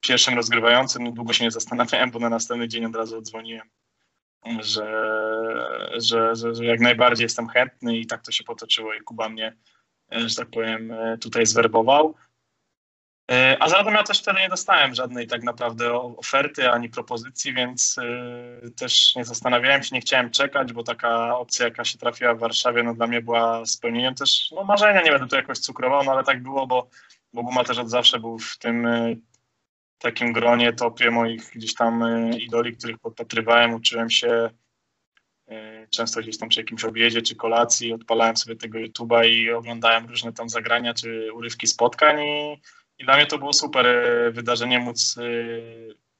pierwszym 0.00 0.34
rozgrywającym, 0.34 1.04
no 1.04 1.12
długo 1.12 1.32
się 1.32 1.44
nie 1.44 1.50
zastanawiałem, 1.50 2.10
bo 2.10 2.18
na 2.18 2.28
następny 2.28 2.68
dzień 2.68 2.84
od 2.84 2.96
razu 2.96 3.18
odzwoniłem, 3.18 3.68
że, 4.60 4.86
że, 5.96 6.36
że, 6.36 6.54
że 6.54 6.64
jak 6.64 6.80
najbardziej 6.80 7.24
jestem 7.24 7.48
chętny 7.48 7.98
i 7.98 8.06
tak 8.06 8.22
to 8.22 8.32
się 8.32 8.44
potoczyło 8.44 8.94
i 8.94 9.00
Kuba 9.00 9.28
mnie, 9.28 9.56
e, 10.12 10.28
że 10.28 10.36
tak 10.36 10.50
powiem, 10.50 10.90
e, 10.92 11.18
tutaj 11.18 11.46
zwerbował. 11.46 12.14
E, 13.32 13.56
a 13.60 13.68
zarazem 13.68 13.94
ja 13.94 14.02
też 14.02 14.18
wtedy 14.18 14.40
nie 14.40 14.48
dostałem 14.48 14.94
żadnej 14.94 15.26
tak 15.26 15.42
naprawdę 15.42 15.92
oferty 15.94 16.70
ani 16.70 16.88
propozycji, 16.88 17.54
więc 17.54 17.96
e, 17.98 18.70
też 18.70 19.16
nie 19.16 19.24
zastanawiałem 19.24 19.82
się, 19.82 19.94
nie 19.94 20.00
chciałem 20.00 20.30
czekać, 20.30 20.72
bo 20.72 20.82
taka 20.82 21.38
opcja, 21.38 21.64
jaka 21.64 21.84
się 21.84 21.98
trafiła 21.98 22.34
w 22.34 22.38
Warszawie, 22.38 22.82
no 22.82 22.94
dla 22.94 23.06
mnie 23.06 23.22
była 23.22 23.66
spełnieniem 23.66 24.14
też 24.14 24.50
no, 24.50 24.64
marzenia. 24.64 25.02
Nie 25.02 25.10
będę 25.10 25.26
tu 25.26 25.36
jakoś 25.36 25.58
cukrował, 25.58 26.04
no 26.04 26.12
ale 26.12 26.24
tak 26.24 26.42
było, 26.42 26.66
bo, 26.66 26.88
bo 27.32 27.42
Guma 27.42 27.64
też 27.64 27.78
od 27.78 27.90
zawsze 27.90 28.20
był 28.20 28.38
w 28.38 28.58
tym 28.58 28.86
e, 28.86 29.16
takim 29.98 30.32
gronie, 30.32 30.72
topie 30.72 31.10
moich 31.10 31.50
gdzieś 31.54 31.74
tam 31.74 32.04
idoli, 32.38 32.76
których 32.76 32.98
podpatrywałem, 32.98 33.74
uczyłem 33.74 34.10
się 34.10 34.50
często 35.90 36.20
gdzieś 36.20 36.38
tam 36.38 36.48
przy 36.48 36.60
jakimś 36.60 36.84
obiedzie 36.84 37.22
czy 37.22 37.36
kolacji, 37.36 37.92
odpalałem 37.92 38.36
sobie 38.36 38.56
tego 38.56 38.78
YouTube'a 38.78 39.26
i 39.28 39.50
oglądałem 39.50 40.06
różne 40.06 40.32
tam 40.32 40.48
zagrania 40.48 40.94
czy 40.94 41.32
urywki 41.32 41.66
spotkań 41.66 42.20
i 42.20 42.60
i 43.02 43.04
dla 43.04 43.16
mnie 43.16 43.26
to 43.26 43.38
było 43.38 43.52
super 43.52 43.86
e, 43.86 44.30
wydarzenie 44.30 44.78
móc 44.78 45.18
e, 45.18 45.22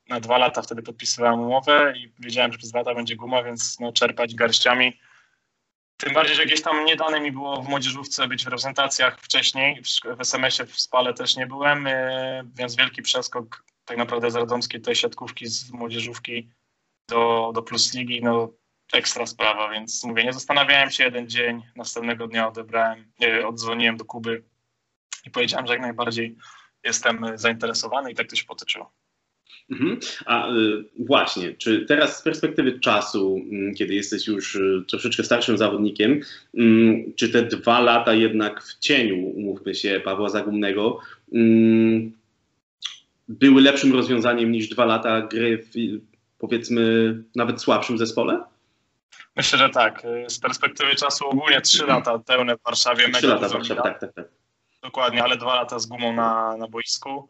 na 0.08 0.20
dwa 0.20 0.38
lata 0.38 0.62
wtedy 0.62 0.82
podpisywałem 0.82 1.40
umowę 1.40 1.94
i 1.96 2.12
wiedziałem, 2.18 2.52
że 2.52 2.58
przez 2.58 2.70
dwa 2.70 2.78
lata 2.78 2.94
będzie 2.94 3.16
guma, 3.16 3.42
więc 3.42 3.80
no, 3.80 3.92
czerpać 3.92 4.34
garściami. 4.34 5.00
Tym 5.96 6.14
bardziej, 6.14 6.36
że 6.36 6.46
gdzieś 6.46 6.62
tam 6.62 6.84
nie 6.84 6.96
dane 6.96 7.20
mi 7.20 7.32
było 7.32 7.62
w 7.62 7.68
młodzieżówce 7.68 8.28
być 8.28 8.44
w 8.44 8.46
reprezentacjach 8.46 9.20
wcześniej. 9.20 9.82
W 10.16 10.20
SMS-ie 10.20 10.66
w 10.66 10.80
Spale 10.80 11.14
też 11.14 11.36
nie 11.36 11.46
byłem, 11.46 11.86
e, 11.86 12.42
więc 12.54 12.76
wielki 12.76 13.02
przeskok 13.02 13.64
tak 13.84 13.96
naprawdę 13.96 14.30
z 14.30 14.34
radomskiej 14.34 14.80
tej 14.80 14.94
siatkówki 14.94 15.46
z 15.46 15.70
młodzieżówki 15.70 16.50
do, 17.08 17.52
do 17.54 17.62
Plus 17.62 17.94
Ligi, 17.94 18.20
no 18.22 18.52
ekstra 18.92 19.26
sprawa, 19.26 19.70
więc 19.70 20.04
mówię, 20.04 20.24
nie 20.24 20.32
zastanawiałem 20.32 20.90
się 20.90 21.04
jeden 21.04 21.28
dzień, 21.28 21.62
następnego 21.76 22.26
dnia 22.26 22.48
odebrałem, 22.48 23.12
odzwoniłem 23.46 23.96
do 23.96 24.04
Kuby 24.04 24.44
i 25.24 25.30
powiedziałem, 25.30 25.66
że 25.66 25.72
jak 25.72 25.82
najbardziej 25.82 26.36
jestem 26.84 27.24
zainteresowany 27.34 28.12
i 28.12 28.14
tak 28.14 28.30
to 28.30 28.36
się 28.36 28.44
potoczyło. 28.44 28.92
Mhm. 29.70 29.98
A 30.26 30.52
y, 30.52 30.84
właśnie, 30.98 31.54
czy 31.54 31.86
teraz 31.86 32.18
z 32.18 32.22
perspektywy 32.22 32.80
czasu, 32.80 33.40
y, 33.70 33.74
kiedy 33.74 33.94
jesteś 33.94 34.26
już 34.26 34.54
y, 34.54 34.84
troszeczkę 34.88 35.24
starszym 35.24 35.58
zawodnikiem, 35.58 36.20
y, 36.54 37.12
czy 37.16 37.28
te 37.28 37.42
dwa 37.42 37.80
lata 37.80 38.14
jednak 38.14 38.62
w 38.62 38.78
cieniu, 38.78 39.16
umówmy 39.16 39.74
się, 39.74 40.00
Pawła 40.04 40.28
Zagumnego, 40.28 40.98
y, 41.34 42.10
były 43.28 43.62
lepszym 43.62 43.92
rozwiązaniem 43.92 44.52
niż 44.52 44.68
dwa 44.68 44.84
lata 44.84 45.20
gry 45.20 45.58
w 45.58 45.70
powiedzmy 46.38 47.14
nawet 47.36 47.60
słabszym 47.60 47.98
zespole? 47.98 48.44
Myślę, 49.36 49.58
że 49.58 49.70
tak. 49.70 50.02
Z 50.28 50.38
perspektywy 50.38 50.94
czasu 50.94 51.28
ogólnie 51.28 51.60
trzy 51.60 51.86
lata 51.86 52.18
pełne 52.18 52.56
w 52.56 52.62
Warszawie. 52.62 53.10
Trzy 53.12 53.26
lata 53.26 53.48
w 53.48 53.52
Warszawie, 53.52 53.82
tak, 53.82 54.00
tak, 54.00 54.12
tak. 54.12 54.41
Dokładnie, 54.82 55.24
ale 55.24 55.36
dwa 55.36 55.54
lata 55.54 55.78
z 55.78 55.86
gumą 55.86 56.12
na, 56.12 56.56
na 56.56 56.68
boisku 56.68 57.28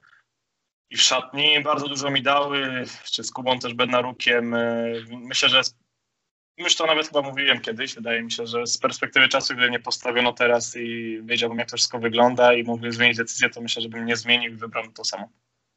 i 0.90 0.96
w 0.96 1.02
szatni 1.02 1.62
bardzo 1.64 1.88
dużo 1.88 2.10
mi 2.10 2.22
dały, 2.22 2.84
czy 3.12 3.24
z 3.24 3.32
Kubą 3.32 3.58
też 3.58 3.74
Bednarukiem. 3.74 4.54
E, 4.54 4.92
myślę, 5.10 5.48
że 5.48 5.60
już 6.58 6.76
to 6.76 6.86
nawet 6.86 7.06
chyba 7.06 7.22
mówiłem 7.22 7.60
kiedyś, 7.60 7.94
wydaje 7.94 8.22
mi 8.22 8.32
się, 8.32 8.46
że 8.46 8.66
z 8.66 8.78
perspektywy 8.78 9.28
czasu, 9.28 9.54
gdy 9.54 9.70
nie 9.70 9.80
postawiono 9.80 10.32
teraz 10.32 10.76
i 10.76 11.20
wiedziałbym, 11.24 11.58
jak 11.58 11.70
to 11.70 11.76
wszystko 11.76 11.98
wygląda 11.98 12.54
i 12.54 12.64
mógłbym 12.64 12.92
zmienić 12.92 13.16
decyzję, 13.16 13.50
to 13.50 13.60
myślę, 13.60 13.82
że 13.82 13.88
bym 13.88 14.06
nie 14.06 14.16
zmienił 14.16 14.52
i 14.52 14.56
wybrał 14.56 14.84
to 14.92 15.04
samo. 15.04 15.28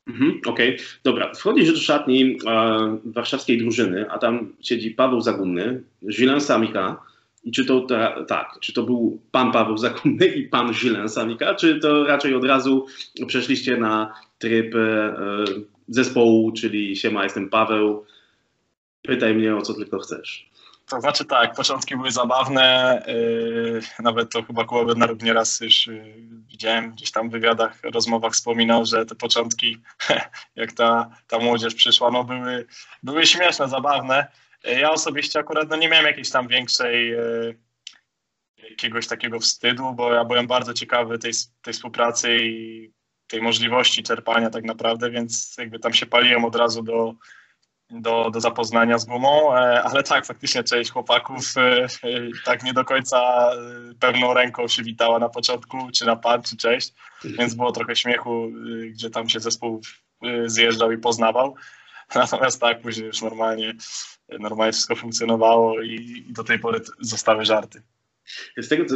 Mhm, 0.07 0.41
Okej, 0.45 0.75
okay. 0.75 0.85
dobra. 1.03 1.33
Wchodzisz 1.33 1.73
do 1.73 1.79
szatni 1.79 2.37
e, 2.47 2.97
warszawskiej 3.05 3.57
drużyny, 3.57 4.11
a 4.11 4.17
tam 4.17 4.55
siedzi 4.61 4.91
Paweł 4.91 5.21
Zagumny, 5.21 5.83
Julien 6.01 6.41
Samika, 6.41 7.01
i 7.45 7.51
czy 7.51 7.65
to 7.65 7.87
tak, 8.27 8.57
czy 8.61 8.73
to 8.73 8.83
był 8.83 9.21
pan 9.31 9.51
Paweł 9.51 9.77
Zakonny 9.77 10.25
i 10.25 10.43
pan 10.43 10.73
Żylen 10.73 11.09
Samika, 11.09 11.55
czy 11.55 11.79
to 11.79 12.03
raczej 12.03 12.35
od 12.35 12.45
razu 12.45 12.85
przeszliście 13.27 13.77
na 13.77 14.13
tryb 14.37 14.75
e, 14.75 15.15
zespołu, 15.87 16.51
czyli 16.51 16.95
siema, 16.95 17.23
jestem 17.23 17.49
Paweł, 17.49 18.05
pytaj 19.01 19.35
mnie 19.35 19.55
o 19.55 19.61
co 19.61 19.73
tylko 19.73 19.99
chcesz. 19.99 20.49
To 20.89 21.01
znaczy 21.01 21.25
tak, 21.25 21.55
początki 21.55 21.95
były 21.95 22.11
zabawne, 22.11 23.03
yy, 23.07 23.81
nawet 23.99 24.31
to 24.31 24.43
chyba 24.43 24.65
Kuba 24.65 24.85
Bednaruk 24.85 25.21
nieraz 25.21 25.59
już 25.61 25.87
yy, 25.87 26.13
widziałem 26.47 26.91
gdzieś 26.91 27.11
tam 27.11 27.29
w 27.29 27.31
wywiadach, 27.31 27.79
rozmowach 27.83 28.33
wspominał, 28.33 28.85
że 28.85 29.05
te 29.05 29.15
początki, 29.15 29.77
jak 30.55 30.71
ta, 30.71 31.09
ta 31.27 31.39
młodzież 31.39 31.75
przyszła, 31.75 32.11
no 32.11 32.23
były, 32.23 32.65
były 33.03 33.25
śmieszne, 33.25 33.69
zabawne. 33.69 34.27
Ja 34.65 34.91
osobiście 34.91 35.39
akurat 35.39 35.69
no, 35.69 35.75
nie 35.75 35.89
miałem 35.89 36.05
jakiejś 36.05 36.29
tam 36.29 36.47
większej 36.47 37.13
e, 37.13 37.19
jakiegoś 38.69 39.07
takiego 39.07 39.39
wstydu, 39.39 39.93
bo 39.93 40.13
ja 40.13 40.25
byłem 40.25 40.47
bardzo 40.47 40.73
ciekawy 40.73 41.19
tej, 41.19 41.31
tej 41.61 41.73
współpracy 41.73 42.37
i 42.37 42.91
tej 43.27 43.41
możliwości 43.41 44.03
czerpania 44.03 44.49
tak 44.49 44.63
naprawdę, 44.63 45.11
więc 45.11 45.55
jakby 45.57 45.79
tam 45.79 45.93
się 45.93 46.05
paliłem 46.05 46.45
od 46.45 46.55
razu 46.55 46.83
do, 46.83 47.13
do, 47.89 48.29
do 48.29 48.41
zapoznania 48.41 48.97
z 48.97 49.05
gumą, 49.05 49.55
e, 49.55 49.83
ale 49.83 50.03
tak, 50.03 50.25
faktycznie 50.25 50.63
część 50.63 50.91
chłopaków 50.91 51.53
tak 52.45 52.63
nie 52.63 52.73
do 52.73 52.85
końca 52.85 53.49
pewną 53.99 54.33
ręką 54.33 54.67
się 54.67 54.83
witała 54.83 55.19
na 55.19 55.29
początku, 55.29 55.77
czy 55.93 56.05
na 56.05 56.15
pan, 56.15 56.43
czy 56.43 56.57
cześć, 56.57 56.93
więc 57.23 57.53
było 57.53 57.71
trochę 57.71 57.95
śmiechu, 57.95 58.51
gdzie 58.89 59.09
tam 59.09 59.29
się 59.29 59.39
zespół 59.39 59.81
zjeżdżał 60.45 60.91
i 60.91 60.97
poznawał. 60.97 61.55
Natomiast 62.15 62.61
tak, 62.61 62.81
później 62.81 63.07
już 63.07 63.21
normalnie, 63.21 63.73
normalnie 64.39 64.73
wszystko 64.73 64.95
funkcjonowało 64.95 65.81
i, 65.81 66.23
do 66.29 66.43
tej 66.43 66.59
pory 66.59 66.79
zostały 66.99 67.45
żarty. 67.45 67.81
Z 68.57 68.67
tego, 68.67 68.85
co, 68.85 68.95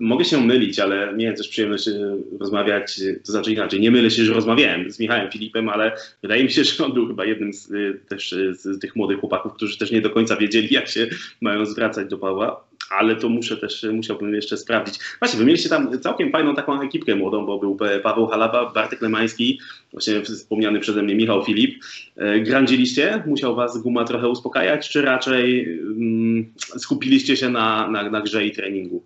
mogę 0.00 0.24
się 0.24 0.40
mylić, 0.40 0.78
ale 0.78 1.12
miałem 1.12 1.36
też 1.36 1.48
przyjemność 1.48 1.88
e, 1.88 2.16
rozmawiać, 2.40 3.00
to 3.26 3.32
znaczy 3.32 3.52
inaczej, 3.52 3.80
nie 3.80 3.90
mylę 3.90 4.10
się, 4.10 4.24
że 4.24 4.34
rozmawiałem 4.34 4.90
z 4.90 5.00
Michałem 5.00 5.30
Filipem, 5.30 5.68
ale 5.68 5.96
wydaje 6.22 6.44
mi 6.44 6.50
się, 6.50 6.64
że 6.64 6.84
on 6.84 6.92
był 6.92 7.06
chyba 7.06 7.24
jednym 7.24 7.52
z, 7.52 7.70
e, 7.72 7.94
też 8.08 8.32
e, 8.32 8.54
z 8.54 8.80
tych 8.80 8.96
młodych 8.96 9.20
chłopaków, 9.20 9.52
którzy 9.52 9.78
też 9.78 9.90
nie 9.90 10.00
do 10.00 10.10
końca 10.10 10.36
wiedzieli, 10.36 10.74
jak 10.74 10.88
się 10.88 11.06
mają 11.40 11.66
zwracać 11.66 12.08
do 12.08 12.18
Pawła 12.18 12.63
ale 12.90 13.16
to 13.16 13.28
muszę 13.28 13.56
też, 13.56 13.86
musiałbym 13.92 14.34
jeszcze 14.34 14.56
sprawdzić. 14.56 14.98
Właśnie, 15.18 15.38
wy 15.38 15.44
mieliście 15.44 15.68
tam 15.68 16.00
całkiem 16.00 16.30
fajną 16.30 16.54
taką 16.54 16.82
ekipkę 16.82 17.16
młodą, 17.16 17.46
bo 17.46 17.58
był 17.58 17.78
Paweł 18.02 18.26
Halaba, 18.26 18.72
Bartek 18.72 19.02
Lemański, 19.02 19.60
właśnie 19.92 20.22
wspomniany 20.22 20.80
przeze 20.80 21.02
mnie 21.02 21.14
Michał 21.14 21.44
Filip. 21.44 21.84
E, 22.16 22.40
grandziliście? 22.40 23.22
Musiał 23.26 23.54
was 23.54 23.82
guma 23.82 24.04
trochę 24.04 24.28
uspokajać, 24.28 24.88
czy 24.88 25.02
raczej 25.02 25.64
mm, 25.80 26.52
skupiliście 26.58 27.36
się 27.36 27.50
na, 27.50 27.88
na, 27.90 28.10
na 28.10 28.20
grze 28.20 28.46
i 28.46 28.52
treningu? 28.52 29.02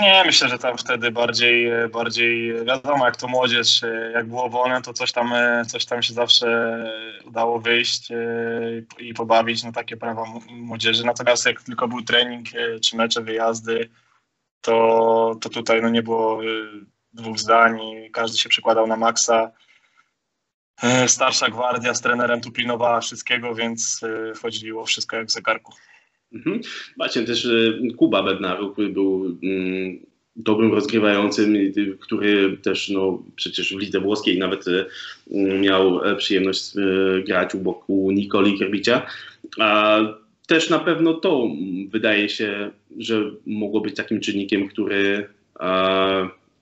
Nie, 0.00 0.22
myślę, 0.26 0.48
że 0.48 0.58
tam 0.58 0.78
wtedy 0.78 1.10
bardziej, 1.10 1.70
bardziej 1.92 2.64
wiadomo, 2.64 3.04
jak 3.04 3.16
to 3.16 3.28
młodzież, 3.28 3.82
jak 4.14 4.26
było 4.26 4.48
wolne, 4.48 4.82
to 4.82 4.92
coś 4.92 5.12
tam, 5.12 5.32
coś 5.68 5.84
tam 5.84 6.02
się 6.02 6.14
zawsze 6.14 6.76
udało 7.24 7.60
wyjść 7.60 8.10
e, 8.10 8.16
i 8.98 9.14
pobawić 9.14 9.62
na 9.62 9.72
takie 9.72 9.96
prawa 9.96 10.24
młodzieży. 10.50 11.04
Natomiast 11.04 11.46
jak 11.46 11.62
tylko 11.62 11.88
był 11.88 12.02
trening 12.02 12.46
e, 12.54 12.80
czy 12.80 12.96
mecze, 12.96 13.22
wyjazdy, 13.22 13.88
to, 14.60 15.36
to 15.40 15.48
tutaj 15.48 15.82
no 15.82 15.88
nie 15.88 16.02
było 16.02 16.44
e, 16.44 16.46
dwóch 17.12 17.38
zdań, 17.38 17.80
każdy 18.12 18.38
się 18.38 18.48
przykładał 18.48 18.86
na 18.86 18.96
maksa. 18.96 19.50
Starsza 21.06 21.48
gwardia 21.48 21.94
z 21.94 22.00
trenerem 22.00 22.40
tu 22.40 22.52
pilnowała 22.52 23.00
wszystkiego, 23.00 23.54
więc 23.54 24.00
wchodziło 24.36 24.84
wszystko 24.84 25.16
jak 25.16 25.26
w 25.26 25.30
zegarku. 25.30 25.72
Mhm. 26.34 26.60
Właśnie 26.96 27.22
też 27.22 27.48
Kuba 27.96 28.22
Bednaruk 28.22 28.76
był 28.76 29.38
mm, 29.42 29.98
dobrym 30.36 30.72
rozgrywającym, 30.72 31.56
który 32.00 32.56
też 32.56 32.88
no, 32.88 33.22
przecież 33.36 33.74
w 33.74 33.78
lidze 33.78 34.00
włoskiej 34.00 34.38
nawet 34.38 34.64
mm, 35.30 35.60
miał 35.60 36.04
e, 36.04 36.16
przyjemność 36.16 36.76
e, 36.76 37.22
grać 37.22 37.54
u 37.54 37.58
boku 37.58 38.10
Nikoli 38.10 38.58
Kerbicia. 38.58 39.06
A 39.58 40.00
też 40.46 40.70
na 40.70 40.78
pewno 40.78 41.14
to 41.14 41.48
wydaje 41.88 42.28
się, 42.28 42.70
że 42.98 43.30
mogło 43.46 43.80
być 43.80 43.96
takim 43.96 44.20
czynnikiem, 44.20 44.68
który 44.68 45.26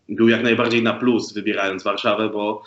był 0.09 0.29
jak 0.29 0.43
najbardziej 0.43 0.83
na 0.83 0.93
plus 0.93 1.33
wybierając 1.33 1.83
Warszawę, 1.83 2.29
bo 2.29 2.63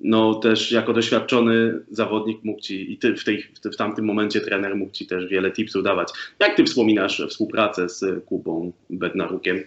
no 0.00 0.34
też 0.34 0.72
jako 0.72 0.92
doświadczony 0.92 1.80
zawodnik 1.90 2.44
mógł 2.44 2.60
ci 2.60 2.92
i 2.92 2.98
ty 2.98 3.16
w, 3.16 3.24
tej, 3.24 3.52
w 3.72 3.76
tamtym 3.76 4.04
momencie 4.04 4.40
trener 4.40 4.76
mógł 4.76 4.92
ci 4.92 5.06
też 5.06 5.26
wiele 5.26 5.50
tipsów 5.50 5.82
dawać. 5.82 6.08
Jak 6.38 6.56
ty 6.56 6.64
wspominasz 6.64 7.22
współpracę 7.28 7.88
z 7.88 8.24
Kubą 8.24 8.72
Bednarukiem? 8.90 9.64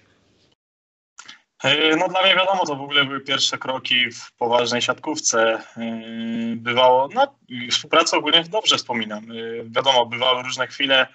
E, 1.63 1.95
no 1.95 2.07
dla 2.07 2.21
mnie 2.21 2.35
wiadomo, 2.35 2.65
to 2.65 2.75
w 2.75 2.81
ogóle 2.81 3.05
były 3.05 3.21
pierwsze 3.21 3.57
kroki 3.57 4.11
w 4.11 4.31
poważnej 4.37 4.81
siatkówce. 4.81 5.63
E, 5.77 5.91
bywało, 6.55 7.09
no 7.15 7.35
współpracę 7.71 8.17
ogólnie 8.17 8.43
dobrze 8.43 8.77
wspominam. 8.77 9.23
E, 9.23 9.63
wiadomo, 9.63 10.05
bywały 10.05 10.43
różne 10.43 10.67
chwile. 10.67 11.07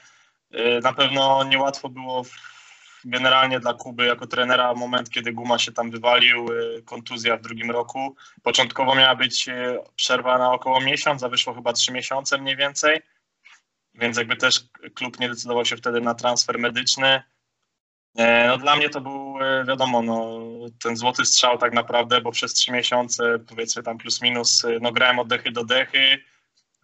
Na 0.83 0.93
pewno 0.93 1.45
niełatwo 1.45 1.88
było 1.88 2.25
generalnie 3.05 3.61
dla 3.61 3.75
Kuby 3.75 4.07
jako 4.07 4.27
trenera 4.27 4.75
moment, 4.75 5.11
kiedy 5.11 5.33
Guma 5.33 5.59
się 5.59 5.73
tam 5.73 5.91
wywalił, 5.91 6.53
y, 6.53 6.83
kontuzja 6.83 7.37
w 7.37 7.43
drugim 7.43 7.71
roku. 7.71 8.17
Początkowo 8.43 8.95
miała 8.95 9.15
być 9.15 9.49
y, 9.49 9.79
przerwa 9.97 10.39
na 10.39 10.53
około 10.53 10.81
miesiąc, 10.81 11.23
a 11.23 11.29
wyszło 11.29 11.55
chyba 11.55 11.73
trzy 11.73 11.93
miesiące 11.93 12.39
mniej 12.39 12.57
więcej, 12.57 13.01
więc 13.95 14.17
jakby 14.17 14.37
też 14.37 14.65
klub 14.95 15.21
nie 15.21 15.29
decydował 15.29 15.65
się 15.65 15.77
wtedy 15.77 16.01
na 16.01 16.15
transfer 16.15 16.59
medyczny. 16.59 17.23
E, 18.17 18.49
no 18.49 18.59
dla 18.59 18.77
mnie 18.77 18.89
to 18.89 19.01
był, 19.01 19.39
e, 19.41 19.65
wiadomo, 19.65 20.03
no, 20.03 20.41
ten 20.83 20.97
złoty 20.97 21.25
strzał 21.25 21.59
tak 21.59 21.73
naprawdę, 21.73 22.21
bo 22.21 22.33
przez 22.33 22.55
trzy 22.55 22.73
miesiące, 22.73 23.39
powiedzmy 23.39 23.83
tam 23.83 23.99
plus 23.99 24.23
minus, 24.23 24.65
y, 24.65 24.79
no 24.83 24.93
grałem 24.93 25.19
od 25.19 25.29
dechy 25.29 25.51
do 25.51 25.65
dechy. 25.65 26.19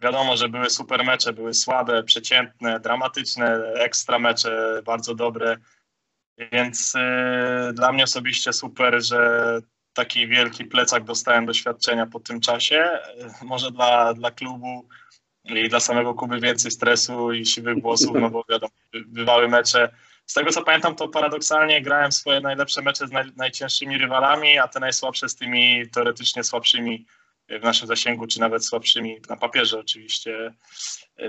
Wiadomo, 0.01 0.37
że 0.37 0.49
były 0.49 0.69
super 0.69 1.05
mecze, 1.05 1.33
były 1.33 1.53
słabe, 1.53 2.03
przeciętne, 2.03 2.79
dramatyczne, 2.79 3.73
ekstra 3.75 4.19
mecze, 4.19 4.81
bardzo 4.85 5.15
dobre. 5.15 5.57
Więc 6.37 6.95
y, 6.95 7.73
dla 7.73 7.91
mnie 7.91 8.03
osobiście 8.03 8.53
super, 8.53 9.03
że 9.03 9.59
taki 9.93 10.27
wielki 10.27 10.65
plecak 10.65 11.03
dostałem 11.03 11.45
doświadczenia 11.45 12.05
po 12.05 12.19
tym 12.19 12.41
czasie. 12.41 12.99
Y, 13.41 13.45
może 13.45 13.71
dla, 13.71 14.13
dla 14.13 14.31
klubu 14.31 14.87
i 15.43 15.69
dla 15.69 15.79
samego 15.79 16.13
Kuby 16.13 16.39
więcej 16.39 16.71
stresu 16.71 17.33
i 17.33 17.45
siwych 17.45 17.81
włosów, 17.81 18.15
no 18.19 18.29
bo 18.29 18.43
wiadomo, 18.49 18.71
bywały 18.93 19.47
mecze. 19.47 19.95
Z 20.25 20.33
tego 20.33 20.51
co 20.51 20.63
pamiętam, 20.63 20.95
to 20.95 21.07
paradoksalnie 21.07 21.81
grałem 21.81 22.11
swoje 22.11 22.41
najlepsze 22.41 22.81
mecze 22.81 23.07
z 23.07 23.11
naj, 23.11 23.25
najcięższymi 23.35 23.97
rywalami, 23.97 24.57
a 24.57 24.67
te 24.67 24.79
najsłabsze 24.79 25.29
z 25.29 25.35
tymi 25.35 25.89
teoretycznie 25.89 26.43
słabszymi 26.43 27.05
w 27.49 27.63
naszym 27.63 27.87
zasięgu, 27.87 28.27
czy 28.27 28.39
nawet 28.39 28.65
słabszymi 28.65 29.17
na 29.29 29.37
papierze 29.37 29.79
oczywiście, 29.79 30.53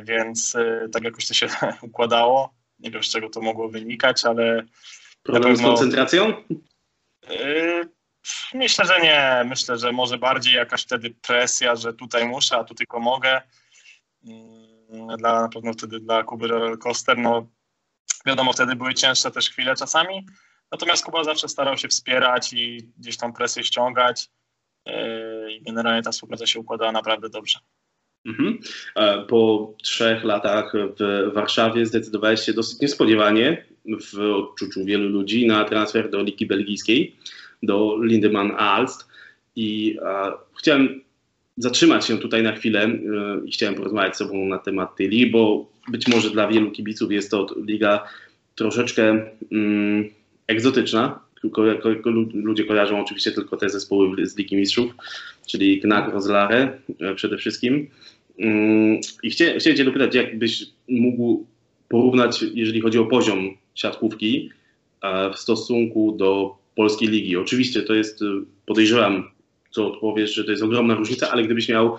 więc 0.03 0.55
y, 0.55 0.89
tak 0.93 1.05
jakoś 1.05 1.29
to 1.29 1.35
się 1.35 1.47
układało. 1.83 2.64
Nie 2.79 2.91
wiem, 2.91 3.03
z 3.03 3.09
czego 3.09 3.31
to 3.31 3.41
mogło 3.41 3.69
wynikać, 3.69 4.25
ale. 4.25 4.67
Problem 5.23 5.55
pewno... 5.55 5.69
z 5.69 5.71
koncentracją? 5.71 6.45
Yy, 7.31 7.89
myślę, 8.55 8.85
że 8.85 9.01
nie. 9.01 9.45
Myślę, 9.49 9.79
że 9.79 9.93
może 9.93 10.19
bardziej 10.19 10.55
jakaś 10.55 10.83
wtedy 10.83 11.11
presja, 11.11 11.77
że 11.77 11.95
tutaj 11.95 12.29
muszę, 12.29 12.57
a 12.57 12.65
tu 12.65 12.75
tylko 12.75 13.01
mogę. 13.01 13.43
Yy, 14.23 15.17
dla, 15.19 15.43
na 15.43 15.49
pewno 15.49 15.73
wtedy 15.73 16.01
dla 16.01 16.23
Kuby 16.23 16.49
Roller 16.49 16.79
Coaster, 16.79 17.19
no 17.19 17.47
wiadomo, 18.27 18.53
wtedy 18.53 18.77
były 18.77 18.95
cięższe 18.95 19.31
też 19.31 19.51
chwile 19.51 19.75
czasami. 19.77 20.27
Natomiast 20.73 21.05
Kuba 21.05 21.25
zawsze 21.25 21.49
starał 21.49 21.79
się 21.79 21.89
wspierać 21.89 22.53
i 22.53 22.93
gdzieś 22.99 23.17
tam 23.17 23.33
presję 23.33 23.65
ściągać. 23.65 24.29
Yy, 24.87 25.53
I 25.53 25.63
generalnie 25.63 26.03
ta 26.03 26.11
współpraca 26.11 26.47
się 26.47 26.61
układała 26.61 26.93
naprawdę 26.93 27.29
dobrze. 27.29 27.59
Mhm. 28.27 28.59
E, 28.97 29.25
po 29.27 29.73
trzech 29.83 30.25
latach 30.25 30.73
w 31.01 31.33
Warszawie 31.35 31.87
zdecydowałeś 31.87 32.41
się 32.41 32.53
dosyć 32.53 32.81
niespodziewanie 32.81 33.65
w 34.13 34.19
odczuciu 34.19 34.85
wielu 34.85 35.09
ludzi 35.09 35.47
na 35.47 35.65
transfer 35.65 36.11
do 36.11 36.23
Ligi 36.23 36.47
Belgijskiej, 36.47 37.17
do 37.63 37.99
Lindemann 38.03 38.53
Aalst. 38.59 39.09
I 39.57 39.99
a, 40.07 40.33
chciałem 40.59 41.01
zatrzymać 41.57 42.07
się 42.07 42.19
tutaj 42.19 42.43
na 42.43 42.53
chwilę 42.53 42.85
e, 42.85 42.99
i 43.47 43.53
chciałem 43.53 43.75
porozmawiać 43.75 44.15
z 44.15 44.19
Tobą 44.19 44.47
na 44.47 44.59
temat 44.59 44.97
tej 44.97 45.09
ligi, 45.09 45.27
bo 45.27 45.71
być 45.89 46.09
może 46.09 46.31
dla 46.31 46.49
wielu 46.49 46.71
kibiców 46.71 47.13
jest 47.13 47.31
to 47.31 47.47
liga 47.67 48.05
troszeczkę 48.55 49.31
mm, 49.53 50.11
egzotyczna. 50.47 51.21
Ludzie 52.35 52.65
kojarzą 52.65 53.01
oczywiście 53.01 53.33
tylko 53.33 53.57
te 53.57 53.69
zespoły 53.69 54.27
z 54.27 54.37
Ligi 54.37 54.57
Mistrzów, 54.57 54.95
czyli 55.47 55.81
Knack, 55.81 56.13
Rozlare 56.13 56.79
przede 57.17 57.37
wszystkim. 57.37 57.91
Mm, 58.39 59.01
I 59.23 59.31
chciałem, 59.31 59.59
chciałem 59.59 59.77
Cię 59.77 59.85
dopytać, 59.85 60.15
jakbyś 60.15 60.67
mógł 60.89 61.47
porównać, 61.89 62.45
jeżeli 62.55 62.81
chodzi 62.81 62.99
o 62.99 63.07
poziom 63.07 63.57
siatkówki 63.75 64.51
e, 65.03 65.31
w 65.31 65.39
stosunku 65.39 66.13
do 66.13 66.57
polskiej 66.77 67.09
ligi. 67.09 67.37
Oczywiście 67.37 67.83
to 67.83 67.95
jest, 67.95 68.23
e, 68.23 68.25
podejrzewam, 68.67 69.31
co 69.71 69.87
odpowiesz, 69.93 70.35
że 70.35 70.45
to 70.45 70.51
jest 70.51 70.63
ogromna 70.63 70.95
różnica, 70.95 71.31
ale 71.31 71.43
gdybyś 71.43 71.69
miał 71.69 71.99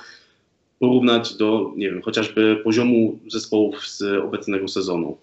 porównać 0.80 1.34
do, 1.34 1.74
nie 1.76 1.92
wiem, 1.92 2.02
chociażby 2.02 2.62
poziomu 2.64 3.20
zespołów 3.28 3.88
z 3.88 4.02
obecnego 4.02 4.68
sezonu, 4.68 5.18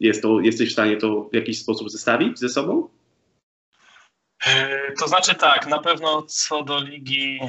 jest 0.00 0.22
to, 0.22 0.40
jesteś 0.40 0.68
w 0.68 0.72
stanie 0.72 0.96
to 0.96 1.28
w 1.32 1.34
jakiś 1.34 1.60
sposób 1.60 1.90
zestawić 1.90 2.38
ze 2.38 2.48
sobą? 2.48 2.88
E, 4.46 4.92
to 5.00 5.08
znaczy 5.08 5.34
tak, 5.34 5.66
na 5.66 5.78
pewno 5.78 6.22
co 6.22 6.62
do 6.62 6.80
ligi, 6.84 7.40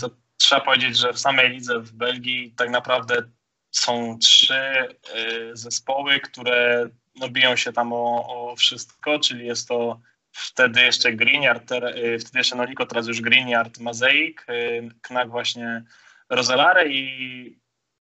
to 0.00 0.10
trzeba 0.42 0.60
powiedzieć, 0.60 0.96
że 0.96 1.12
w 1.12 1.18
samej 1.18 1.50
lidze 1.50 1.80
w 1.80 1.92
Belgii 1.92 2.54
tak 2.56 2.70
naprawdę 2.70 3.22
są 3.70 4.18
trzy 4.18 4.88
y, 5.16 5.56
zespoły, 5.56 6.20
które 6.20 6.88
no, 7.14 7.28
biją 7.28 7.56
się 7.56 7.72
tam 7.72 7.92
o, 7.92 8.26
o 8.26 8.56
wszystko, 8.56 9.18
czyli 9.18 9.46
jest 9.46 9.68
to 9.68 10.00
wtedy 10.32 10.80
jeszcze 10.80 11.12
Greenyard, 11.12 11.72
y, 11.72 12.18
wtedy 12.18 12.38
jeszcze 12.38 12.56
Noliko, 12.56 12.86
teraz 12.86 13.06
już 13.06 13.20
Greenyard, 13.20 13.78
Mazeik, 13.78 14.46
y, 14.48 14.88
Knak 15.02 15.30
właśnie 15.30 15.84
Rozelare 16.30 16.88
i 16.88 17.58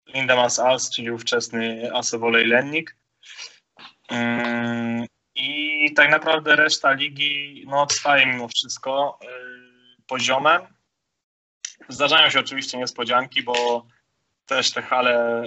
Lindemanns 0.06 0.58
Als, 0.58 0.90
czyli 0.90 1.10
ówczesny 1.10 1.90
Asewolej 1.94 2.46
Lennik. 2.46 2.96
I 5.34 5.94
tak 5.96 6.10
naprawdę 6.10 6.56
reszta 6.56 6.92
ligi 6.92 7.64
no, 7.68 7.82
odstaje 7.82 8.26
mimo 8.26 8.48
wszystko 8.48 9.18
poziomem. 10.06 10.62
Zdarzają 11.88 12.30
się 12.30 12.40
oczywiście 12.40 12.78
niespodzianki, 12.78 13.42
bo 13.42 13.86
też 14.46 14.72
te 14.72 14.82
hale 14.82 15.42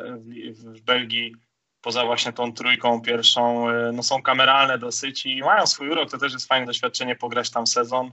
w, 0.51 0.81
Belgii 0.81 1.35
poza 1.81 2.05
właśnie 2.05 2.33
tą 2.33 2.53
trójką 2.53 3.01
pierwszą, 3.01 3.69
e, 3.69 3.91
no 3.91 4.03
są 4.03 4.21
kameralne 4.21 4.77
dosyć 4.77 5.25
i 5.25 5.39
mają 5.39 5.67
swój 5.67 5.89
urok, 5.89 6.11
to 6.11 6.17
też 6.17 6.33
jest 6.33 6.47
fajne 6.47 6.65
doświadczenie 6.65 7.15
pograć 7.15 7.49
tam 7.49 7.67
sezon 7.67 8.11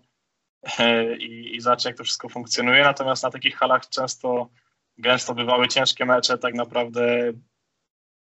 e, 0.79 1.17
i, 1.17 1.57
i 1.57 1.61
zobaczyć 1.61 1.85
jak 1.85 1.97
to 1.97 2.05
wszystko 2.05 2.29
funkcjonuje, 2.29 2.83
natomiast 2.83 3.23
na 3.23 3.31
takich 3.31 3.57
halach 3.57 3.89
często 3.89 4.49
gęsto 4.99 5.35
bywały 5.35 5.69
ciężkie 5.69 6.05
mecze, 6.05 6.39
tak 6.39 6.55
naprawdę 6.55 7.33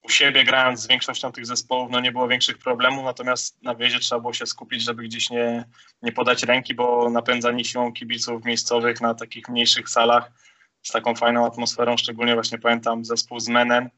u 0.02 0.10
siebie 0.10 0.44
grając 0.44 0.80
z 0.80 0.88
większością 0.88 1.32
tych 1.32 1.46
zespołów, 1.46 1.92
no 1.92 2.00
nie 2.00 2.12
było 2.12 2.28
większych 2.28 2.58
problemów, 2.58 3.06
natomiast 3.06 3.64
na 3.64 3.76
wjeździe 3.76 4.00
trzeba 4.00 4.22
było 4.22 4.34
się 4.34 4.46
skupić, 4.46 4.84
żeby 4.84 5.04
gdzieś 5.04 5.30
nie, 5.30 5.66
nie 6.02 6.12
podać 6.12 6.44
ręki, 6.44 6.74
bo 6.74 7.10
napędzani 7.10 7.66
siłą 7.66 7.94
kibiców 7.94 8.46
miejscowych 8.46 9.02
na 9.02 9.14
takich 9.14 9.50
mniejszych 9.50 9.90
salach 9.90 10.32
z 10.84 10.92
taką 10.92 11.16
fajną 11.16 11.46
atmosferą, 11.46 11.98
szczególnie 11.98 12.34
właśnie 12.34 12.58
pamiętam 12.58 13.06
zespół 13.06 13.40
z 13.40 13.48
Menen, 13.48 13.90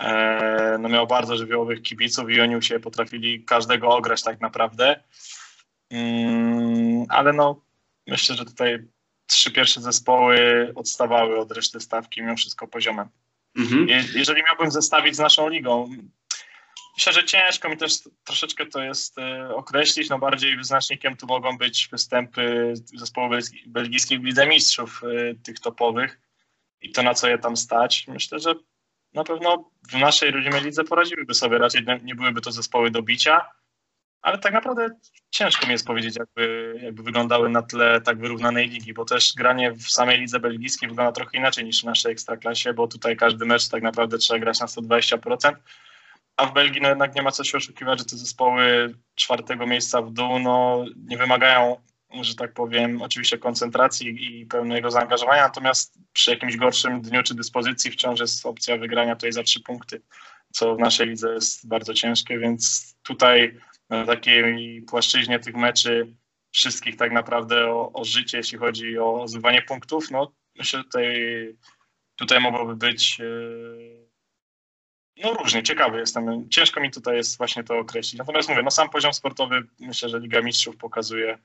e, 0.00 0.78
no 0.80 0.88
miał 0.88 1.06
bardzo 1.06 1.36
żywiołowych 1.36 1.82
kibiców 1.82 2.30
i 2.30 2.40
oni 2.40 2.62
się 2.62 2.80
potrafili 2.80 3.44
każdego 3.44 3.88
ograć 3.88 4.22
tak 4.22 4.40
naprawdę. 4.40 5.02
Mm, 5.90 7.06
ale 7.08 7.32
no 7.32 7.62
myślę, 8.06 8.36
że 8.36 8.44
tutaj 8.44 8.78
trzy 9.26 9.52
pierwsze 9.52 9.80
zespoły 9.80 10.72
odstawały 10.74 11.38
od 11.38 11.52
reszty 11.52 11.80
stawki 11.80 12.22
mimo 12.22 12.36
wszystko 12.36 12.68
poziomem. 12.68 13.08
Mhm. 13.56 13.88
Jeżeli 14.14 14.42
miałbym 14.42 14.70
zestawić 14.70 15.16
z 15.16 15.18
naszą 15.18 15.48
ligą, 15.48 15.90
myślę, 16.96 17.12
że 17.12 17.24
ciężko 17.24 17.68
mi 17.68 17.76
też 17.76 17.92
troszeczkę 18.24 18.66
to 18.66 18.82
jest 18.82 19.18
e, 19.18 19.54
określić. 19.54 20.08
No 20.08 20.18
bardziej 20.18 20.56
wyznacznikiem 20.56 21.16
tu 21.16 21.26
mogą 21.26 21.58
być 21.58 21.88
występy 21.92 22.74
zespołów 22.94 23.32
belgijskich 23.66 24.20
w 24.20 24.24
Lidze 24.24 24.46
Mistrzów, 24.46 25.02
e, 25.04 25.34
tych 25.34 25.60
topowych 25.60 26.20
i 26.80 26.92
to 26.92 27.02
na 27.02 27.14
co 27.14 27.28
je 27.28 27.38
tam 27.38 27.56
stać. 27.56 28.06
Myślę, 28.08 28.38
że 28.38 28.54
na 29.14 29.24
pewno 29.24 29.70
w 29.90 29.94
naszej 29.94 30.30
rodzimej 30.30 30.62
lidze 30.62 30.84
poradziłyby 30.84 31.34
sobie. 31.34 31.58
Raczej 31.58 31.86
nie 32.02 32.14
byłyby 32.14 32.40
to 32.40 32.52
zespoły 32.52 32.90
do 32.90 33.02
bicia 33.02 33.50
ale 34.26 34.38
tak 34.38 34.52
naprawdę 34.52 34.88
ciężko 35.30 35.66
mi 35.66 35.72
jest 35.72 35.86
powiedzieć, 35.86 36.16
jakby, 36.16 36.74
jakby 36.82 37.02
wyglądały 37.02 37.48
na 37.50 37.62
tle 37.62 38.00
tak 38.00 38.18
wyrównanej 38.18 38.68
ligi, 38.68 38.94
bo 38.94 39.04
też 39.04 39.34
granie 39.36 39.72
w 39.72 39.82
samej 39.82 40.20
lidze 40.20 40.40
belgijskiej 40.40 40.88
wygląda 40.88 41.12
trochę 41.12 41.38
inaczej 41.38 41.64
niż 41.64 41.82
w 41.82 41.84
naszej 41.84 42.12
ekstraklasie, 42.12 42.74
bo 42.74 42.88
tutaj 42.88 43.16
każdy 43.16 43.46
mecz 43.46 43.68
tak 43.68 43.82
naprawdę 43.82 44.18
trzeba 44.18 44.40
grać 44.40 44.60
na 44.60 44.66
120%, 44.66 45.54
a 46.36 46.46
w 46.46 46.52
Belgii 46.54 46.80
no 46.80 46.88
jednak 46.88 47.14
nie 47.14 47.22
ma 47.22 47.32
co 47.32 47.44
się 47.44 47.58
oszukiwać, 47.58 47.98
że 47.98 48.04
te 48.04 48.16
zespoły 48.16 48.94
czwartego 49.14 49.66
miejsca 49.66 50.02
w 50.02 50.10
dół 50.10 50.38
no, 50.38 50.84
nie 50.96 51.16
wymagają, 51.16 51.76
że 52.20 52.34
tak 52.34 52.52
powiem, 52.52 53.02
oczywiście 53.02 53.38
koncentracji 53.38 54.40
i 54.40 54.46
pełnego 54.46 54.90
zaangażowania, 54.90 55.42
natomiast 55.42 55.98
przy 56.12 56.30
jakimś 56.30 56.56
gorszym 56.56 57.00
dniu 57.00 57.22
czy 57.22 57.34
dyspozycji 57.34 57.90
wciąż 57.90 58.20
jest 58.20 58.46
opcja 58.46 58.76
wygrania 58.76 59.16
tutaj 59.16 59.32
za 59.32 59.42
trzy 59.42 59.60
punkty, 59.60 60.02
co 60.52 60.76
w 60.76 60.78
naszej 60.78 61.08
lidze 61.08 61.34
jest 61.34 61.68
bardzo 61.68 61.94
ciężkie, 61.94 62.38
więc 62.38 62.94
tutaj 63.02 63.60
na 63.88 64.06
takiej 64.06 64.82
płaszczyźnie 64.82 65.38
tych 65.38 65.54
meczy 65.54 66.16
wszystkich 66.52 66.96
tak 66.96 67.12
naprawdę 67.12 67.66
o, 67.66 67.92
o 67.92 68.04
życie, 68.04 68.38
jeśli 68.38 68.58
chodzi 68.58 68.98
o 68.98 69.28
zdobywanie 69.28 69.62
punktów, 69.62 70.10
no 70.10 70.32
myślę, 70.58 70.78
że 70.78 70.84
tutaj, 70.84 71.56
tutaj 72.16 72.40
mogłoby 72.40 72.76
być 72.76 73.20
e, 73.20 73.24
no 75.22 75.34
różnie, 75.34 75.62
ciekawy 75.62 75.98
jestem. 75.98 76.48
Ciężko 76.50 76.80
mi 76.80 76.90
tutaj 76.90 77.16
jest 77.16 77.38
właśnie 77.38 77.64
to 77.64 77.78
określić. 77.78 78.18
Natomiast 78.18 78.48
mówię, 78.48 78.62
no 78.62 78.70
sam 78.70 78.90
poziom 78.90 79.12
sportowy, 79.12 79.62
myślę, 79.80 80.08
że 80.08 80.20
Liga 80.20 80.42
Mistrzów 80.42 80.76
pokazuje, 80.76 81.38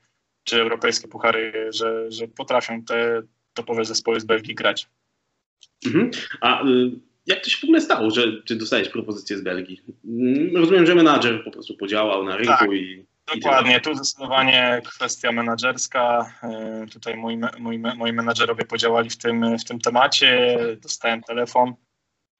czy 0.44 0.60
europejskie 0.60 1.08
puchary, 1.08 1.68
że, 1.70 2.12
że 2.12 2.28
potrafią 2.28 2.84
te 2.84 3.22
topowe 3.54 3.84
zespoły 3.84 4.20
z 4.20 4.24
Belgii 4.24 4.54
grać. 4.54 4.88
Mhm. 5.86 6.10
A 6.40 6.64
y 6.64 7.11
jak 7.26 7.44
to 7.44 7.50
się 7.50 7.58
w 7.58 7.64
ogóle 7.64 7.80
stało, 7.80 8.10
że 8.10 8.42
ty 8.46 8.56
dostajesz 8.56 8.88
propozycję 8.88 9.38
z 9.38 9.42
Belgii? 9.42 9.82
Mm, 10.04 10.56
rozumiem, 10.56 10.86
że 10.86 10.94
menadżer 10.94 11.44
po 11.44 11.50
prostu 11.50 11.76
podziałał 11.76 12.24
na 12.24 12.36
rynku 12.36 12.52
tak, 12.58 12.72
i. 12.72 13.06
Dokładnie, 13.34 13.80
tu 13.80 13.94
zdecydowanie 13.94 14.82
kwestia 14.84 15.32
menadżerska. 15.32 16.34
E, 16.42 16.86
tutaj 16.92 17.16
moi, 17.16 17.38
moi, 17.58 17.78
moi 17.78 18.12
menadżerowie 18.12 18.64
podziałali 18.64 19.10
w 19.10 19.16
tym, 19.16 19.58
w 19.58 19.64
tym 19.64 19.80
temacie. 19.80 20.58
Dostałem 20.80 21.22
telefon, 21.22 21.74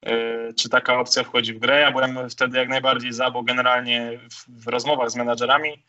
e, 0.05 0.53
czy 0.53 0.69
taka 0.69 0.99
opcja 0.99 1.23
wchodzi 1.23 1.53
w 1.53 1.59
grę. 1.59 1.79
Ja 1.79 1.91
byłem 1.91 2.29
wtedy 2.29 2.57
jak 2.57 2.69
najbardziej 2.69 3.13
za, 3.13 3.31
bo 3.31 3.43
generalnie 3.43 4.19
w, 4.31 4.63
w 4.63 4.67
rozmowach 4.67 5.11
z 5.11 5.15
menadżerami 5.15 5.83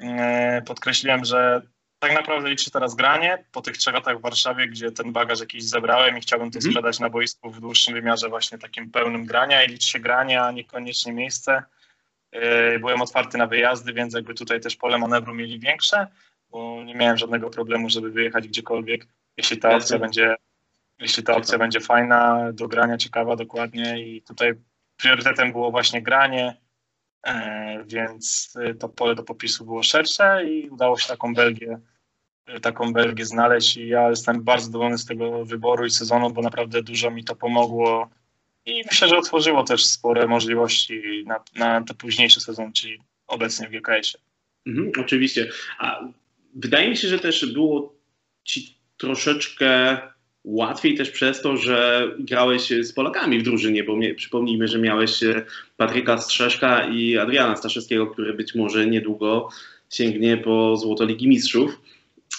e, 0.00 0.62
podkreśliłem, 0.66 1.24
że 1.24 1.62
tak 1.98 2.14
naprawdę 2.14 2.50
liczy 2.50 2.70
teraz 2.70 2.94
granie 2.94 3.44
po 3.52 3.62
tych 3.62 3.78
trzech 3.78 3.94
latach 3.94 4.18
w 4.18 4.20
Warszawie, 4.20 4.68
gdzie 4.68 4.92
ten 4.92 5.12
bagaż 5.12 5.40
jakiś 5.40 5.64
zebrałem 5.64 6.18
i 6.18 6.20
chciałbym 6.20 6.50
to 6.50 6.58
mm. 6.58 6.70
sprzedać 6.70 7.00
na 7.00 7.10
boisku 7.10 7.50
w 7.50 7.60
dłuższym 7.60 7.94
wymiarze 7.94 8.28
właśnie 8.28 8.58
takim 8.58 8.90
pełnym 8.90 9.26
grania 9.26 9.64
i 9.64 9.68
liczy 9.68 9.88
się 9.88 9.98
granie, 9.98 10.42
a 10.42 10.50
niekoniecznie 10.52 11.12
miejsce. 11.12 11.62
Yy, 12.32 12.78
byłem 12.78 13.02
otwarty 13.02 13.38
na 13.38 13.46
wyjazdy, 13.46 13.92
więc 13.92 14.14
jakby 14.14 14.34
tutaj 14.34 14.60
też 14.60 14.76
pole 14.76 14.98
manewru 14.98 15.34
mieli 15.34 15.58
większe, 15.58 16.06
bo 16.50 16.84
nie 16.84 16.94
miałem 16.94 17.16
żadnego 17.16 17.50
problemu, 17.50 17.90
żeby 17.90 18.10
wyjechać 18.10 18.48
gdziekolwiek, 18.48 19.06
jeśli 19.36 19.58
ta 19.58 19.76
opcja 19.76 19.98
będzie 19.98 20.36
jeśli 20.98 21.22
ta 21.22 21.36
opcja 21.36 21.58
będzie 21.58 21.80
fajna, 21.80 22.52
do 22.52 22.68
grania, 22.68 22.96
ciekawa 22.96 23.36
dokładnie 23.36 24.00
i 24.02 24.22
tutaj 24.22 24.54
priorytetem 24.96 25.52
było 25.52 25.70
właśnie 25.70 26.02
granie, 26.02 26.56
więc 27.86 28.54
e, 28.60 28.74
to 28.74 28.88
pole 28.88 29.14
do 29.14 29.22
popisu 29.22 29.64
było 29.64 29.82
szersze 29.82 30.44
i 30.44 30.68
udało 30.68 30.98
się 30.98 31.08
taką 31.08 31.34
Belgię, 31.34 31.78
e, 32.46 32.60
taką 32.60 32.92
Belgię 32.92 33.24
znaleźć 33.24 33.76
i 33.76 33.88
ja 33.88 34.10
jestem 34.10 34.42
bardzo 34.44 34.66
zadowolony 34.66 34.98
z 34.98 35.06
tego 35.06 35.44
wyboru 35.44 35.84
i 35.86 35.90
sezonu, 35.90 36.30
bo 36.30 36.42
naprawdę 36.42 36.82
dużo 36.82 37.10
mi 37.10 37.24
to 37.24 37.36
pomogło 37.36 38.10
i 38.66 38.82
myślę, 38.90 39.08
że 39.08 39.18
otworzyło 39.18 39.64
też 39.64 39.86
spore 39.86 40.26
możliwości 40.26 41.24
na, 41.26 41.40
na 41.54 41.84
ten 41.84 41.96
późniejszy 41.96 42.40
sezon, 42.40 42.72
czyli 42.72 42.98
obecnie 43.26 43.68
w 43.68 43.70
GKS-ie. 43.70 44.24
Mhm, 44.66 44.92
oczywiście. 45.00 45.50
A 45.78 46.00
wydaje 46.54 46.90
mi 46.90 46.96
się, 46.96 47.08
że 47.08 47.18
też 47.18 47.52
było 47.52 47.94
ci 48.44 48.78
troszeczkę 48.96 49.98
łatwiej 50.44 50.94
też 50.94 51.10
przez 51.10 51.42
to, 51.42 51.56
że 51.56 52.08
grałeś 52.18 52.68
z 52.80 52.92
Polakami 52.92 53.38
w 53.38 53.42
drużynie, 53.42 53.84
bo 53.84 53.96
mnie, 53.96 54.14
przypomnijmy, 54.14 54.68
że 54.68 54.78
miałeś 54.78 55.22
e, 55.22 55.44
Patryka 55.76 56.18
Strzeszka 56.18 56.88
i 56.88 57.18
Adriana 57.18 57.56
Staszewskiego, 57.56 58.06
który 58.06 58.34
być 58.34 58.54
może 58.54 58.86
niedługo 58.86 59.48
sięgnie 59.90 60.36
po 60.36 60.76
Złoto 60.76 61.04
Ligi 61.04 61.28
Mistrzów. 61.28 61.80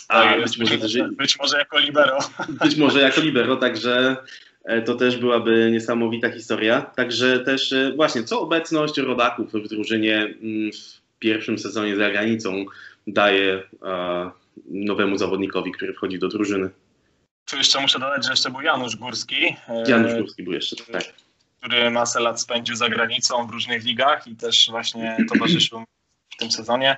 A 0.07 0.23
tak, 0.23 0.43
być, 0.43 0.57
może 0.57 0.77
też, 0.77 0.97
być 1.11 1.39
może 1.39 1.57
jako 1.57 1.79
libero. 1.79 2.19
Być 2.63 2.75
może 2.75 3.01
jako 3.01 3.21
libero, 3.21 3.55
także 3.55 4.17
e, 4.65 4.81
to 4.81 4.95
też 4.95 5.17
byłaby 5.17 5.69
niesamowita 5.71 6.31
historia. 6.31 6.81
Także 6.81 7.39
też 7.39 7.73
e, 7.73 7.93
właśnie, 7.95 8.23
co 8.23 8.41
obecność 8.41 8.97
rodaków 8.97 9.53
w 9.53 9.67
drużynie 9.67 10.15
mm, 10.15 10.71
w 10.71 11.19
pierwszym 11.19 11.59
sezonie 11.59 11.95
za 11.95 12.09
granicą 12.09 12.65
daje 13.07 13.63
nowemu 14.65 15.17
zawodnikowi, 15.17 15.71
który 15.71 15.93
wchodzi 15.93 16.19
do 16.19 16.27
drużyny? 16.27 16.69
Tu 17.49 17.57
jeszcze 17.57 17.81
muszę 17.81 17.99
dodać, 17.99 18.25
że 18.25 18.31
jeszcze 18.31 18.49
był 18.49 18.61
Janusz 18.61 18.95
Górski. 18.95 19.55
Janusz 19.87 20.13
Górski 20.13 20.43
był 20.43 20.53
jeszcze, 20.53 20.75
tak. 20.75 21.03
Który 21.57 21.91
masę 21.91 22.19
lat 22.19 22.41
spędził 22.41 22.75
za 22.75 22.89
granicą 22.89 23.47
w 23.47 23.49
różnych 23.49 23.83
ligach 23.83 24.27
i 24.27 24.35
też 24.35 24.69
właśnie 24.69 25.17
towarzyszył 25.33 25.83
w 26.33 26.37
tym 26.37 26.51
sezonie. 26.51 26.97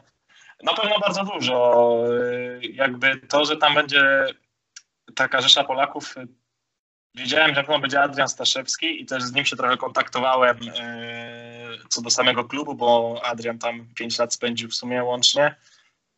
Na 0.63 0.73
pewno 0.73 0.99
bardzo 0.99 1.23
dużo. 1.23 1.95
Jakby 2.61 3.17
to, 3.17 3.45
że 3.45 3.57
tam 3.57 3.73
będzie 3.73 4.25
taka 5.15 5.41
rzesza 5.41 5.63
Polaków, 5.63 6.15
wiedziałem, 7.15 7.49
że 7.49 7.61
na 7.61 7.63
pewno 7.63 7.79
będzie 7.79 8.01
Adrian 8.01 8.29
Staszewski 8.29 9.01
i 9.01 9.05
też 9.05 9.23
z 9.23 9.33
nim 9.33 9.45
się 9.45 9.55
trochę 9.55 9.77
kontaktowałem 9.77 10.57
e, 10.75 11.77
co 11.89 12.01
do 12.01 12.09
samego 12.09 12.43
klubu, 12.43 12.75
bo 12.75 13.21
Adrian 13.23 13.59
tam 13.59 13.87
5 13.95 14.19
lat 14.19 14.33
spędził 14.33 14.69
w 14.69 14.75
sumie 14.75 15.03
łącznie. 15.03 15.55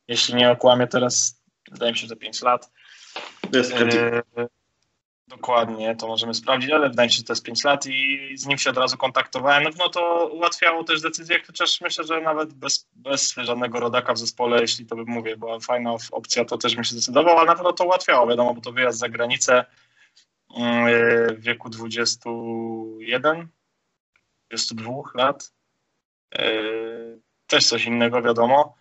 Jeśli 0.08 0.36
nie 0.36 0.52
okłamię 0.52 0.88
teraz, 0.88 1.41
wydaje 1.72 1.91
mi 1.91 1.98
się, 1.98 2.08
że 2.08 2.15
5 2.15 2.41
lat. 2.41 2.72
E, 3.54 4.47
dokładnie, 5.28 5.95
to 5.95 6.08
możemy 6.08 6.34
sprawdzić, 6.34 6.71
ale 6.71 6.89
wydaje 6.89 7.08
mi 7.08 7.13
się, 7.13 7.17
że 7.17 7.23
to 7.23 7.34
jest 7.34 7.45
5 7.45 7.63
lat 7.63 7.86
i 7.86 8.19
z 8.38 8.45
nim 8.45 8.58
się 8.58 8.69
od 8.69 8.78
razu 8.78 8.97
kontaktowałem. 8.97 9.63
No 9.78 9.89
to 9.89 10.28
ułatwiało 10.28 10.84
też 10.84 11.02
decyzję, 11.02 11.39
chociaż 11.47 11.82
myślę, 11.82 12.04
że 12.04 12.21
nawet 12.21 12.54
bez, 12.54 12.88
bez 12.95 13.34
żadnego 13.38 13.80
rodaka 13.80 14.13
w 14.13 14.17
zespole, 14.17 14.62
jeśli 14.62 14.86
to 14.86 14.95
bym 14.95 15.08
mówię, 15.08 15.38
była 15.38 15.60
fajna 15.60 15.95
opcja, 16.12 16.45
to 16.45 16.58
też 16.58 16.76
bym 16.76 16.84
się 16.84 16.91
zdecydował, 16.91 17.38
ale 17.38 17.47
na 17.47 17.56
pewno 17.56 17.73
to 17.73 17.86
ułatwiało, 17.86 18.28
wiadomo, 18.28 18.54
bo 18.54 18.62
to 18.62 18.71
wyjazd 18.71 18.99
za 18.99 19.10
granicę 19.10 19.65
mm, 20.58 20.86
w 21.36 21.41
wieku 21.41 21.69
21, 21.69 23.47
22 24.49 24.91
lat. 25.15 25.54
E, 26.36 26.54
też 27.47 27.67
coś 27.67 27.86
innego, 27.86 28.21
wiadomo. 28.21 28.76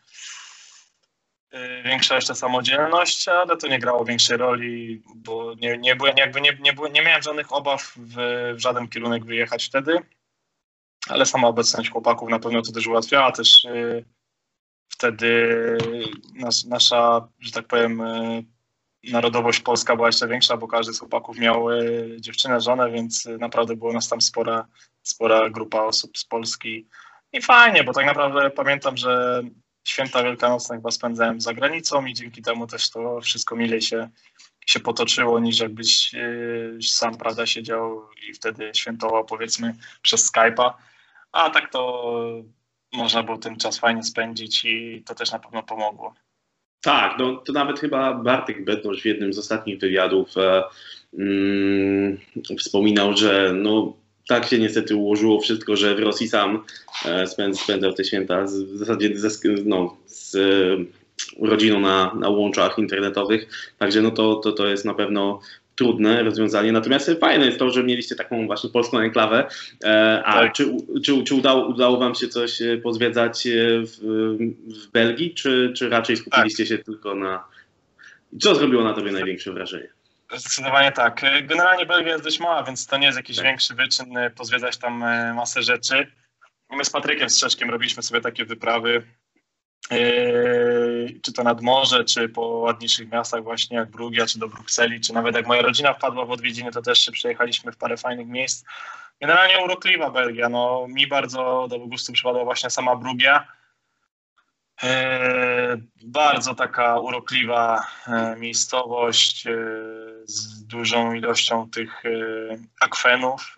Y, 1.54 1.82
większa 1.82 2.14
jeszcze 2.14 2.34
samodzielność, 2.34 3.28
ale 3.28 3.56
to 3.56 3.68
nie 3.68 3.78
grało 3.78 4.04
większej 4.04 4.36
roli, 4.36 5.02
bo 5.14 5.54
nie, 5.54 5.78
nie, 5.78 5.96
byłem, 5.96 6.16
jakby 6.16 6.40
nie, 6.40 6.58
nie, 6.60 6.72
byłem, 6.72 6.92
nie 6.92 7.02
miałem 7.02 7.22
żadnych 7.22 7.52
obaw 7.52 7.92
w, 7.96 8.14
w 8.56 8.58
żaden 8.58 8.88
kierunek 8.88 9.24
wyjechać 9.24 9.64
wtedy, 9.64 9.98
ale 11.08 11.26
sama 11.26 11.48
obecność 11.48 11.90
chłopaków 11.90 12.28
na 12.28 12.38
pewno 12.38 12.62
to 12.62 12.72
też 12.72 12.86
ułatwiała, 12.86 13.32
też 13.32 13.64
yy, 13.64 14.04
wtedy 14.88 15.78
nas, 16.34 16.64
nasza, 16.64 17.28
że 17.40 17.52
tak 17.52 17.66
powiem, 17.66 17.98
yy, 19.02 19.12
narodowość 19.12 19.60
polska 19.60 19.96
była 19.96 20.08
jeszcze 20.08 20.28
większa, 20.28 20.56
bo 20.56 20.68
każdy 20.68 20.94
z 20.94 21.00
chłopaków 21.00 21.38
miał 21.38 21.66
dziewczynę, 22.20 22.60
żonę, 22.60 22.90
więc 22.90 23.28
naprawdę 23.38 23.76
było 23.76 23.92
nas 23.92 24.08
tam 24.08 24.20
spora, 24.20 24.66
spora 25.02 25.50
grupa 25.50 25.82
osób 25.82 26.18
z 26.18 26.24
Polski. 26.24 26.88
I 27.32 27.42
fajnie, 27.42 27.84
bo 27.84 27.92
tak 27.92 28.06
naprawdę 28.06 28.50
pamiętam, 28.50 28.96
że 28.96 29.42
święta 29.84 30.22
wielkanocne 30.22 30.76
chyba 30.76 30.90
spędzałem 30.90 31.40
za 31.40 31.54
granicą 31.54 32.06
i 32.06 32.14
dzięki 32.14 32.42
temu 32.42 32.66
też 32.66 32.90
to 32.90 33.20
wszystko 33.20 33.56
milej 33.56 33.82
się, 33.82 34.08
się 34.66 34.80
potoczyło, 34.80 35.40
niż 35.40 35.60
jakbyś 35.60 36.12
yy, 36.12 36.78
sam, 36.82 37.16
prawda, 37.16 37.46
siedział 37.46 38.08
i 38.28 38.34
wtedy 38.34 38.70
świętował, 38.74 39.24
powiedzmy, 39.24 39.74
przez 40.02 40.32
Skype'a. 40.32 40.72
A 41.32 41.50
tak 41.50 41.72
to 41.72 42.12
można 42.92 43.22
było 43.22 43.38
ten 43.38 43.56
czas 43.56 43.78
fajnie 43.78 44.02
spędzić 44.02 44.64
i 44.64 45.02
to 45.06 45.14
też 45.14 45.32
na 45.32 45.38
pewno 45.38 45.62
pomogło. 45.62 46.14
Tak, 46.80 47.18
no 47.18 47.36
to 47.36 47.52
nawet 47.52 47.80
chyba 47.80 48.14
Bartek 48.14 48.64
Bednosz 48.64 49.02
w 49.02 49.06
jednym 49.06 49.32
z 49.32 49.38
ostatnich 49.38 49.80
wywiadów 49.80 50.36
e, 50.36 50.62
mm, 51.18 52.18
wspominał, 52.58 53.16
że 53.16 53.52
no 53.54 53.96
tak 54.28 54.46
się 54.46 54.58
niestety 54.58 54.96
ułożyło 54.96 55.40
wszystko, 55.40 55.76
że 55.76 55.94
w 55.94 55.98
Rosji 55.98 56.28
sam 56.28 56.64
e, 57.04 57.26
spędzał 57.54 57.92
te 57.92 58.04
święta 58.04 58.46
z, 58.46 58.62
w 58.62 58.76
zasadzie 58.76 59.18
ze, 59.18 59.28
no, 59.64 59.96
z 60.06 60.34
e, 60.34 61.46
rodziną 61.46 61.80
na, 61.80 62.14
na 62.14 62.28
łączach 62.28 62.78
internetowych. 62.78 63.72
Także 63.78 64.02
no 64.02 64.10
to, 64.10 64.34
to, 64.34 64.52
to 64.52 64.66
jest 64.66 64.84
na 64.84 64.94
pewno 64.94 65.40
trudne 65.74 66.22
rozwiązanie. 66.22 66.72
Natomiast 66.72 67.10
fajne 67.20 67.46
jest 67.46 67.58
to, 67.58 67.70
że 67.70 67.84
mieliście 67.84 68.16
taką 68.16 68.46
właśnie 68.46 68.70
polską 68.70 68.98
enklawę. 68.98 69.48
E, 69.84 70.22
a 70.24 70.32
tak. 70.32 70.52
czy, 70.52 70.76
czy, 71.04 71.24
czy 71.24 71.34
udało, 71.34 71.66
udało 71.66 71.98
Wam 71.98 72.14
się 72.14 72.28
coś 72.28 72.58
pozwiedzać 72.82 73.48
w, 73.82 73.98
w 74.86 74.90
Belgii, 74.92 75.34
czy, 75.34 75.72
czy 75.76 75.88
raczej 75.88 76.16
skupiliście 76.16 76.64
tak. 76.64 76.68
się 76.68 76.78
tylko 76.78 77.14
na. 77.14 77.44
Co 78.40 78.54
zrobiło 78.54 78.84
na 78.84 78.92
Tobie 78.92 79.12
największe 79.12 79.52
wrażenie? 79.52 79.88
Zdecydowanie 80.32 80.92
tak. 80.92 81.20
Generalnie 81.42 81.86
Belgia 81.86 82.12
jest 82.12 82.24
dość 82.24 82.40
mała, 82.40 82.62
więc 82.62 82.86
to 82.86 82.96
nie 82.98 83.06
jest 83.06 83.18
jakiś 83.18 83.36
tak. 83.36 83.44
większy 83.44 83.74
wyczyn 83.74 84.16
e, 84.16 84.30
pozwiedzać 84.30 84.76
tam 84.76 85.02
e, 85.02 85.34
masę 85.34 85.62
rzeczy. 85.62 86.12
My 86.70 86.84
z 86.84 86.90
Patrykiem 86.90 87.30
Strzeszkiem 87.30 87.70
robiliśmy 87.70 88.02
sobie 88.02 88.20
takie 88.20 88.44
wyprawy, 88.44 89.06
yy, 89.90 91.20
czy 91.22 91.32
to 91.32 91.42
nad 91.42 91.60
morze, 91.60 92.04
czy 92.04 92.28
po 92.28 92.40
ładniejszych 92.40 93.10
miastach 93.10 93.42
właśnie 93.42 93.76
jak 93.76 93.90
Brugia, 93.90 94.26
czy 94.26 94.38
do 94.38 94.48
Brukseli, 94.48 95.00
czy 95.00 95.12
nawet 95.12 95.34
jak 95.34 95.46
moja 95.46 95.62
rodzina 95.62 95.94
wpadła 95.94 96.24
w 96.24 96.30
odwiedziny, 96.30 96.70
to 96.70 96.82
też 96.82 96.98
się 96.98 97.12
przejechaliśmy 97.12 97.72
w 97.72 97.76
parę 97.76 97.96
fajnych 97.96 98.26
miejsc. 98.26 98.64
Generalnie 99.20 99.64
urokliwa 99.64 100.10
Belgia. 100.10 100.48
No, 100.48 100.86
mi 100.88 101.06
bardzo 101.06 101.66
do 101.70 101.78
gustu 101.78 102.12
przypadła 102.12 102.44
właśnie 102.44 102.70
sama 102.70 102.96
Brugia 102.96 103.46
bardzo 106.04 106.54
taka 106.54 107.00
urokliwa 107.00 107.86
e, 108.06 108.36
miejscowość 108.36 109.46
e, 109.46 109.52
z 110.24 110.66
dużą 110.66 111.12
ilością 111.12 111.70
tych 111.70 112.02
akwenów 112.80 113.56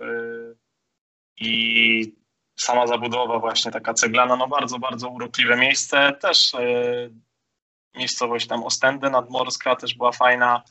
i 1.40 2.12
sama 2.56 2.86
zabudowa 2.86 3.38
właśnie 3.38 3.72
taka 3.72 3.94
ceglana, 3.94 4.36
no 4.36 4.48
bardzo, 4.48 4.78
bardzo 4.78 5.08
urokliwe 5.08 5.56
miejsce. 5.56 6.12
Też 6.20 6.52
miejscowość 7.94 8.46
tam 8.46 8.64
Ostende 8.64 9.10
nadmorska 9.10 9.76
też 9.76 9.94
była 9.94 10.12
fajna. 10.12 10.62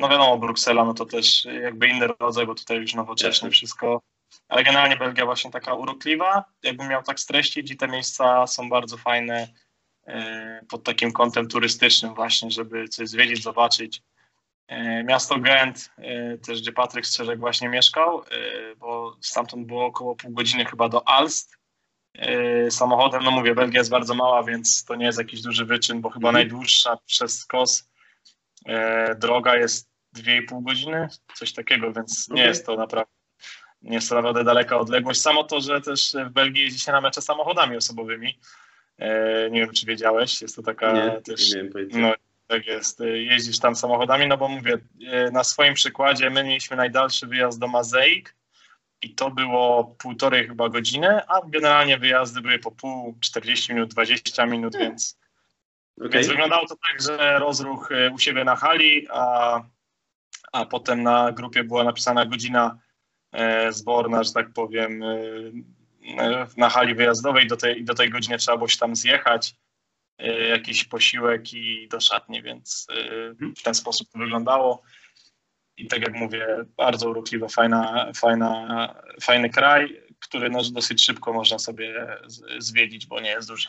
No 0.00 0.08
wiadomo, 0.08 0.38
Bruksela, 0.38 0.84
no 0.84 0.94
to 0.94 1.06
też 1.06 1.44
jakby 1.44 1.88
inny 1.88 2.06
rodzaj, 2.20 2.46
bo 2.46 2.54
tutaj 2.54 2.76
już 2.76 2.94
nowocześnie 2.94 3.50
wszystko. 3.50 4.02
Ale 4.48 4.64
generalnie 4.64 4.96
Belgia 4.96 5.24
właśnie 5.24 5.50
taka 5.50 5.74
urokliwa. 5.74 6.44
Jakbym 6.62 6.88
miał 6.88 7.02
tak 7.02 7.20
streścić 7.20 7.70
i 7.70 7.76
te 7.76 7.88
miejsca 7.88 8.46
są 8.46 8.68
bardzo 8.68 8.96
fajne 8.96 9.48
E, 9.48 9.65
pod 10.68 10.84
takim 10.84 11.12
kątem 11.12 11.48
turystycznym 11.48 12.14
właśnie, 12.14 12.50
żeby 12.50 12.88
coś 12.88 13.08
zwiedzić, 13.08 13.42
zobaczyć. 13.42 14.02
E, 14.68 15.04
miasto 15.04 15.38
Gent, 15.38 15.90
e, 15.98 16.38
też 16.38 16.60
gdzie 16.60 16.72
Patryk 16.72 17.06
Strzeżek 17.06 17.38
właśnie 17.38 17.68
mieszkał, 17.68 18.22
bo 18.78 19.16
stamtąd 19.20 19.66
było 19.66 19.86
około 19.86 20.16
pół 20.16 20.30
godziny 20.30 20.64
chyba 20.64 20.88
do 20.88 21.08
Alst. 21.08 21.56
Samochodem, 22.70 23.22
no 23.24 23.30
mówię, 23.30 23.54
Belgia 23.54 23.80
jest 23.80 23.90
bardzo 23.90 24.14
mała, 24.14 24.42
więc 24.42 24.84
to 24.84 24.94
nie 24.94 25.06
jest 25.06 25.18
jakiś 25.18 25.42
duży 25.42 25.64
wyczyn, 25.64 26.00
bo 26.00 26.10
chyba 26.10 26.28
mhm. 26.28 26.34
najdłuższa 26.34 26.98
przez 27.06 27.44
Kos 27.44 27.90
droga 29.18 29.56
jest 29.56 29.90
2,5 30.16 30.62
godziny, 30.62 31.08
coś 31.34 31.52
takiego, 31.52 31.92
więc 31.92 32.28
nie 32.28 32.42
jest 32.42 32.66
to 32.66 32.76
naprawdę 32.76 33.12
nie 33.82 33.94
jest 33.94 34.08
to 34.08 34.14
naprawdę 34.14 34.44
daleka 34.44 34.78
odległość. 34.78 35.20
Samo 35.20 35.44
to, 35.44 35.60
że 35.60 35.80
też 35.80 36.16
w 36.26 36.30
Belgii 36.30 36.62
jeździ 36.62 36.80
się 36.80 36.92
na 36.92 37.00
mecze 37.00 37.22
samochodami 37.22 37.76
osobowymi, 37.76 38.38
E, 38.38 38.65
nie 39.50 39.60
wiem, 39.60 39.72
czy 39.72 39.86
wiedziałeś, 39.86 40.42
jest 40.42 40.56
to 40.56 40.62
taka 40.62 40.92
nie, 40.92 41.22
też. 41.22 41.54
Nie 41.54 42.00
no, 42.00 42.14
tak 42.46 42.66
jest. 42.66 43.00
E, 43.00 43.18
jeździsz 43.18 43.58
tam 43.58 43.76
samochodami, 43.76 44.26
no 44.26 44.36
bo 44.36 44.48
mówię, 44.48 44.78
e, 45.06 45.30
na 45.30 45.44
swoim 45.44 45.74
przykładzie 45.74 46.30
my 46.30 46.44
mieliśmy 46.44 46.76
najdalszy 46.76 47.26
wyjazd 47.26 47.58
do 47.58 47.68
Mazeik 47.68 48.36
i 49.02 49.14
to 49.14 49.30
było 49.30 49.84
półtorej 49.84 50.48
chyba 50.48 50.68
godziny, 50.68 51.26
a 51.28 51.40
generalnie 51.46 51.98
wyjazdy 51.98 52.40
były 52.40 52.58
po 52.58 52.70
pół, 52.70 53.16
40 53.20 53.74
minut, 53.74 53.90
20 53.90 54.46
minut, 54.46 54.72
hmm. 54.72 54.90
więc, 54.90 55.18
okay. 55.98 56.10
więc 56.10 56.26
wyglądało 56.26 56.66
to 56.66 56.76
tak, 56.90 57.02
że 57.02 57.38
rozruch 57.38 57.88
u 58.14 58.18
siebie 58.18 58.44
na 58.44 58.56
hali, 58.56 59.06
a, 59.10 59.60
a 60.52 60.66
potem 60.66 61.02
na 61.02 61.32
grupie 61.32 61.64
była 61.64 61.84
napisana 61.84 62.26
godzina 62.26 62.78
zborna, 63.70 64.22
że 64.22 64.32
tak 64.32 64.52
powiem, 64.52 65.04
na 66.56 66.68
hali 66.68 66.94
wyjazdowej 66.94 67.46
do 67.46 67.56
tej, 67.56 67.84
do 67.84 67.94
tej 67.94 68.10
godziny 68.10 68.38
trzeba 68.38 68.56
było 68.56 68.68
się 68.68 68.78
tam 68.78 68.96
zjechać, 68.96 69.54
e, 70.18 70.48
jakiś 70.48 70.84
posiłek 70.84 71.52
i 71.52 71.88
do 71.88 72.00
szatni, 72.00 72.42
więc 72.42 72.86
e, 72.90 73.34
w 73.56 73.62
ten 73.62 73.74
sposób 73.74 74.08
to 74.12 74.18
wyglądało. 74.18 74.82
I 75.76 75.86
tak 75.86 76.00
jak 76.00 76.14
mówię, 76.14 76.46
bardzo 76.76 77.10
urokliwa, 77.10 77.48
fajna, 77.48 78.12
fajna, 78.14 78.94
fajny 79.20 79.50
kraj, 79.50 80.00
który 80.20 80.50
no, 80.50 80.62
dosyć 80.72 81.04
szybko 81.04 81.32
można 81.32 81.58
sobie 81.58 82.16
zwiedzić, 82.58 83.06
bo 83.06 83.20
nie 83.20 83.30
jest 83.30 83.48
duży. 83.48 83.68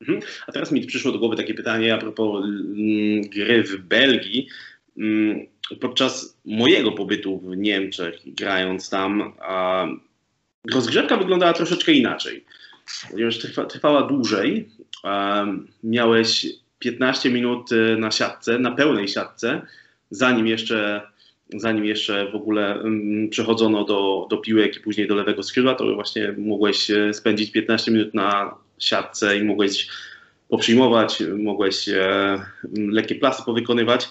Mhm. 0.00 0.20
A 0.46 0.52
teraz 0.52 0.72
mi 0.72 0.86
przyszło 0.86 1.12
do 1.12 1.18
głowy 1.18 1.36
takie 1.36 1.54
pytanie 1.54 1.94
a 1.94 1.98
propos 1.98 2.44
mm, 2.44 3.22
gry 3.22 3.62
w 3.62 3.76
Belgii. 3.76 4.48
Mm, 4.98 5.46
podczas 5.80 6.38
mojego 6.44 6.92
pobytu 6.92 7.38
w 7.38 7.56
Niemczech, 7.56 8.20
grając 8.26 8.90
tam, 8.90 9.32
rozgrzewka 10.72 11.16
wyglądała 11.16 11.52
troszeczkę 11.52 11.92
inaczej. 11.92 12.44
Ponieważ 13.10 13.38
trwa, 13.38 13.64
trwała 13.64 14.02
dłużej, 14.02 14.68
miałeś 15.84 16.46
15 16.78 17.30
minut 17.30 17.72
y, 17.72 17.96
na 17.98 18.10
siatce, 18.10 18.58
na 18.58 18.70
pełnej 18.70 19.08
siatce, 19.08 19.62
zanim 20.10 20.46
jeszcze, 20.46 21.02
zanim 21.54 21.84
jeszcze 21.84 22.30
w 22.30 22.34
ogóle 22.34 22.82
przechodzono 23.30 23.84
do, 23.84 24.26
do 24.30 24.36
piłek 24.36 24.76
i 24.76 24.80
później 24.80 25.08
do 25.08 25.14
lewego 25.14 25.42
skrzydła, 25.42 25.74
to 25.74 25.94
właśnie 25.94 26.34
mogłeś 26.38 26.90
y, 26.90 27.10
spędzić 27.14 27.52
15 27.52 27.90
minut 27.92 28.14
na 28.14 28.54
siatce 28.78 29.38
i 29.38 29.44
mogłeś 29.44 29.88
poprzyjmować, 30.48 31.22
mogłeś 31.38 31.88
e, 31.88 32.38
lekkie 32.76 33.14
plasy 33.14 33.42
powykonywać. 33.46 34.08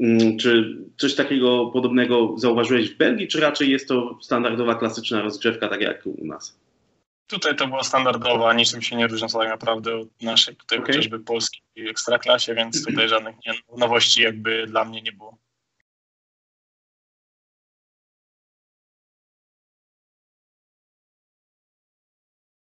Mm, 0.00 0.38
czy 0.38 0.76
coś 0.96 1.14
takiego 1.14 1.66
podobnego 1.66 2.34
zauważyłeś 2.36 2.90
w 2.90 2.96
Belgii, 2.96 3.28
czy 3.28 3.40
raczej 3.40 3.70
jest 3.70 3.88
to 3.88 4.18
standardowa, 4.22 4.74
klasyczna 4.74 5.22
rozgrzewka, 5.22 5.68
tak 5.68 5.80
jak 5.80 6.06
u 6.06 6.26
nas? 6.26 6.58
Tutaj 7.26 7.56
to 7.56 7.66
było 7.66 7.84
standardowa, 7.84 8.54
niczym 8.54 8.82
się 8.82 8.96
nie 8.96 9.06
różni 9.06 9.28
tak 9.28 9.48
naprawdę 9.48 9.96
od 9.96 10.22
naszej 10.22 10.56
tutaj 10.56 10.78
okay. 10.78 10.92
chociażby 10.92 11.20
polskiej 11.20 11.62
ekstraklasie, 11.90 12.54
więc 12.54 12.84
tutaj 12.84 13.08
żadnych 13.14 13.36
nowości 13.76 14.22
jakby 14.22 14.66
dla 14.66 14.84
mnie 14.84 15.02
nie 15.02 15.12
było. 15.12 15.38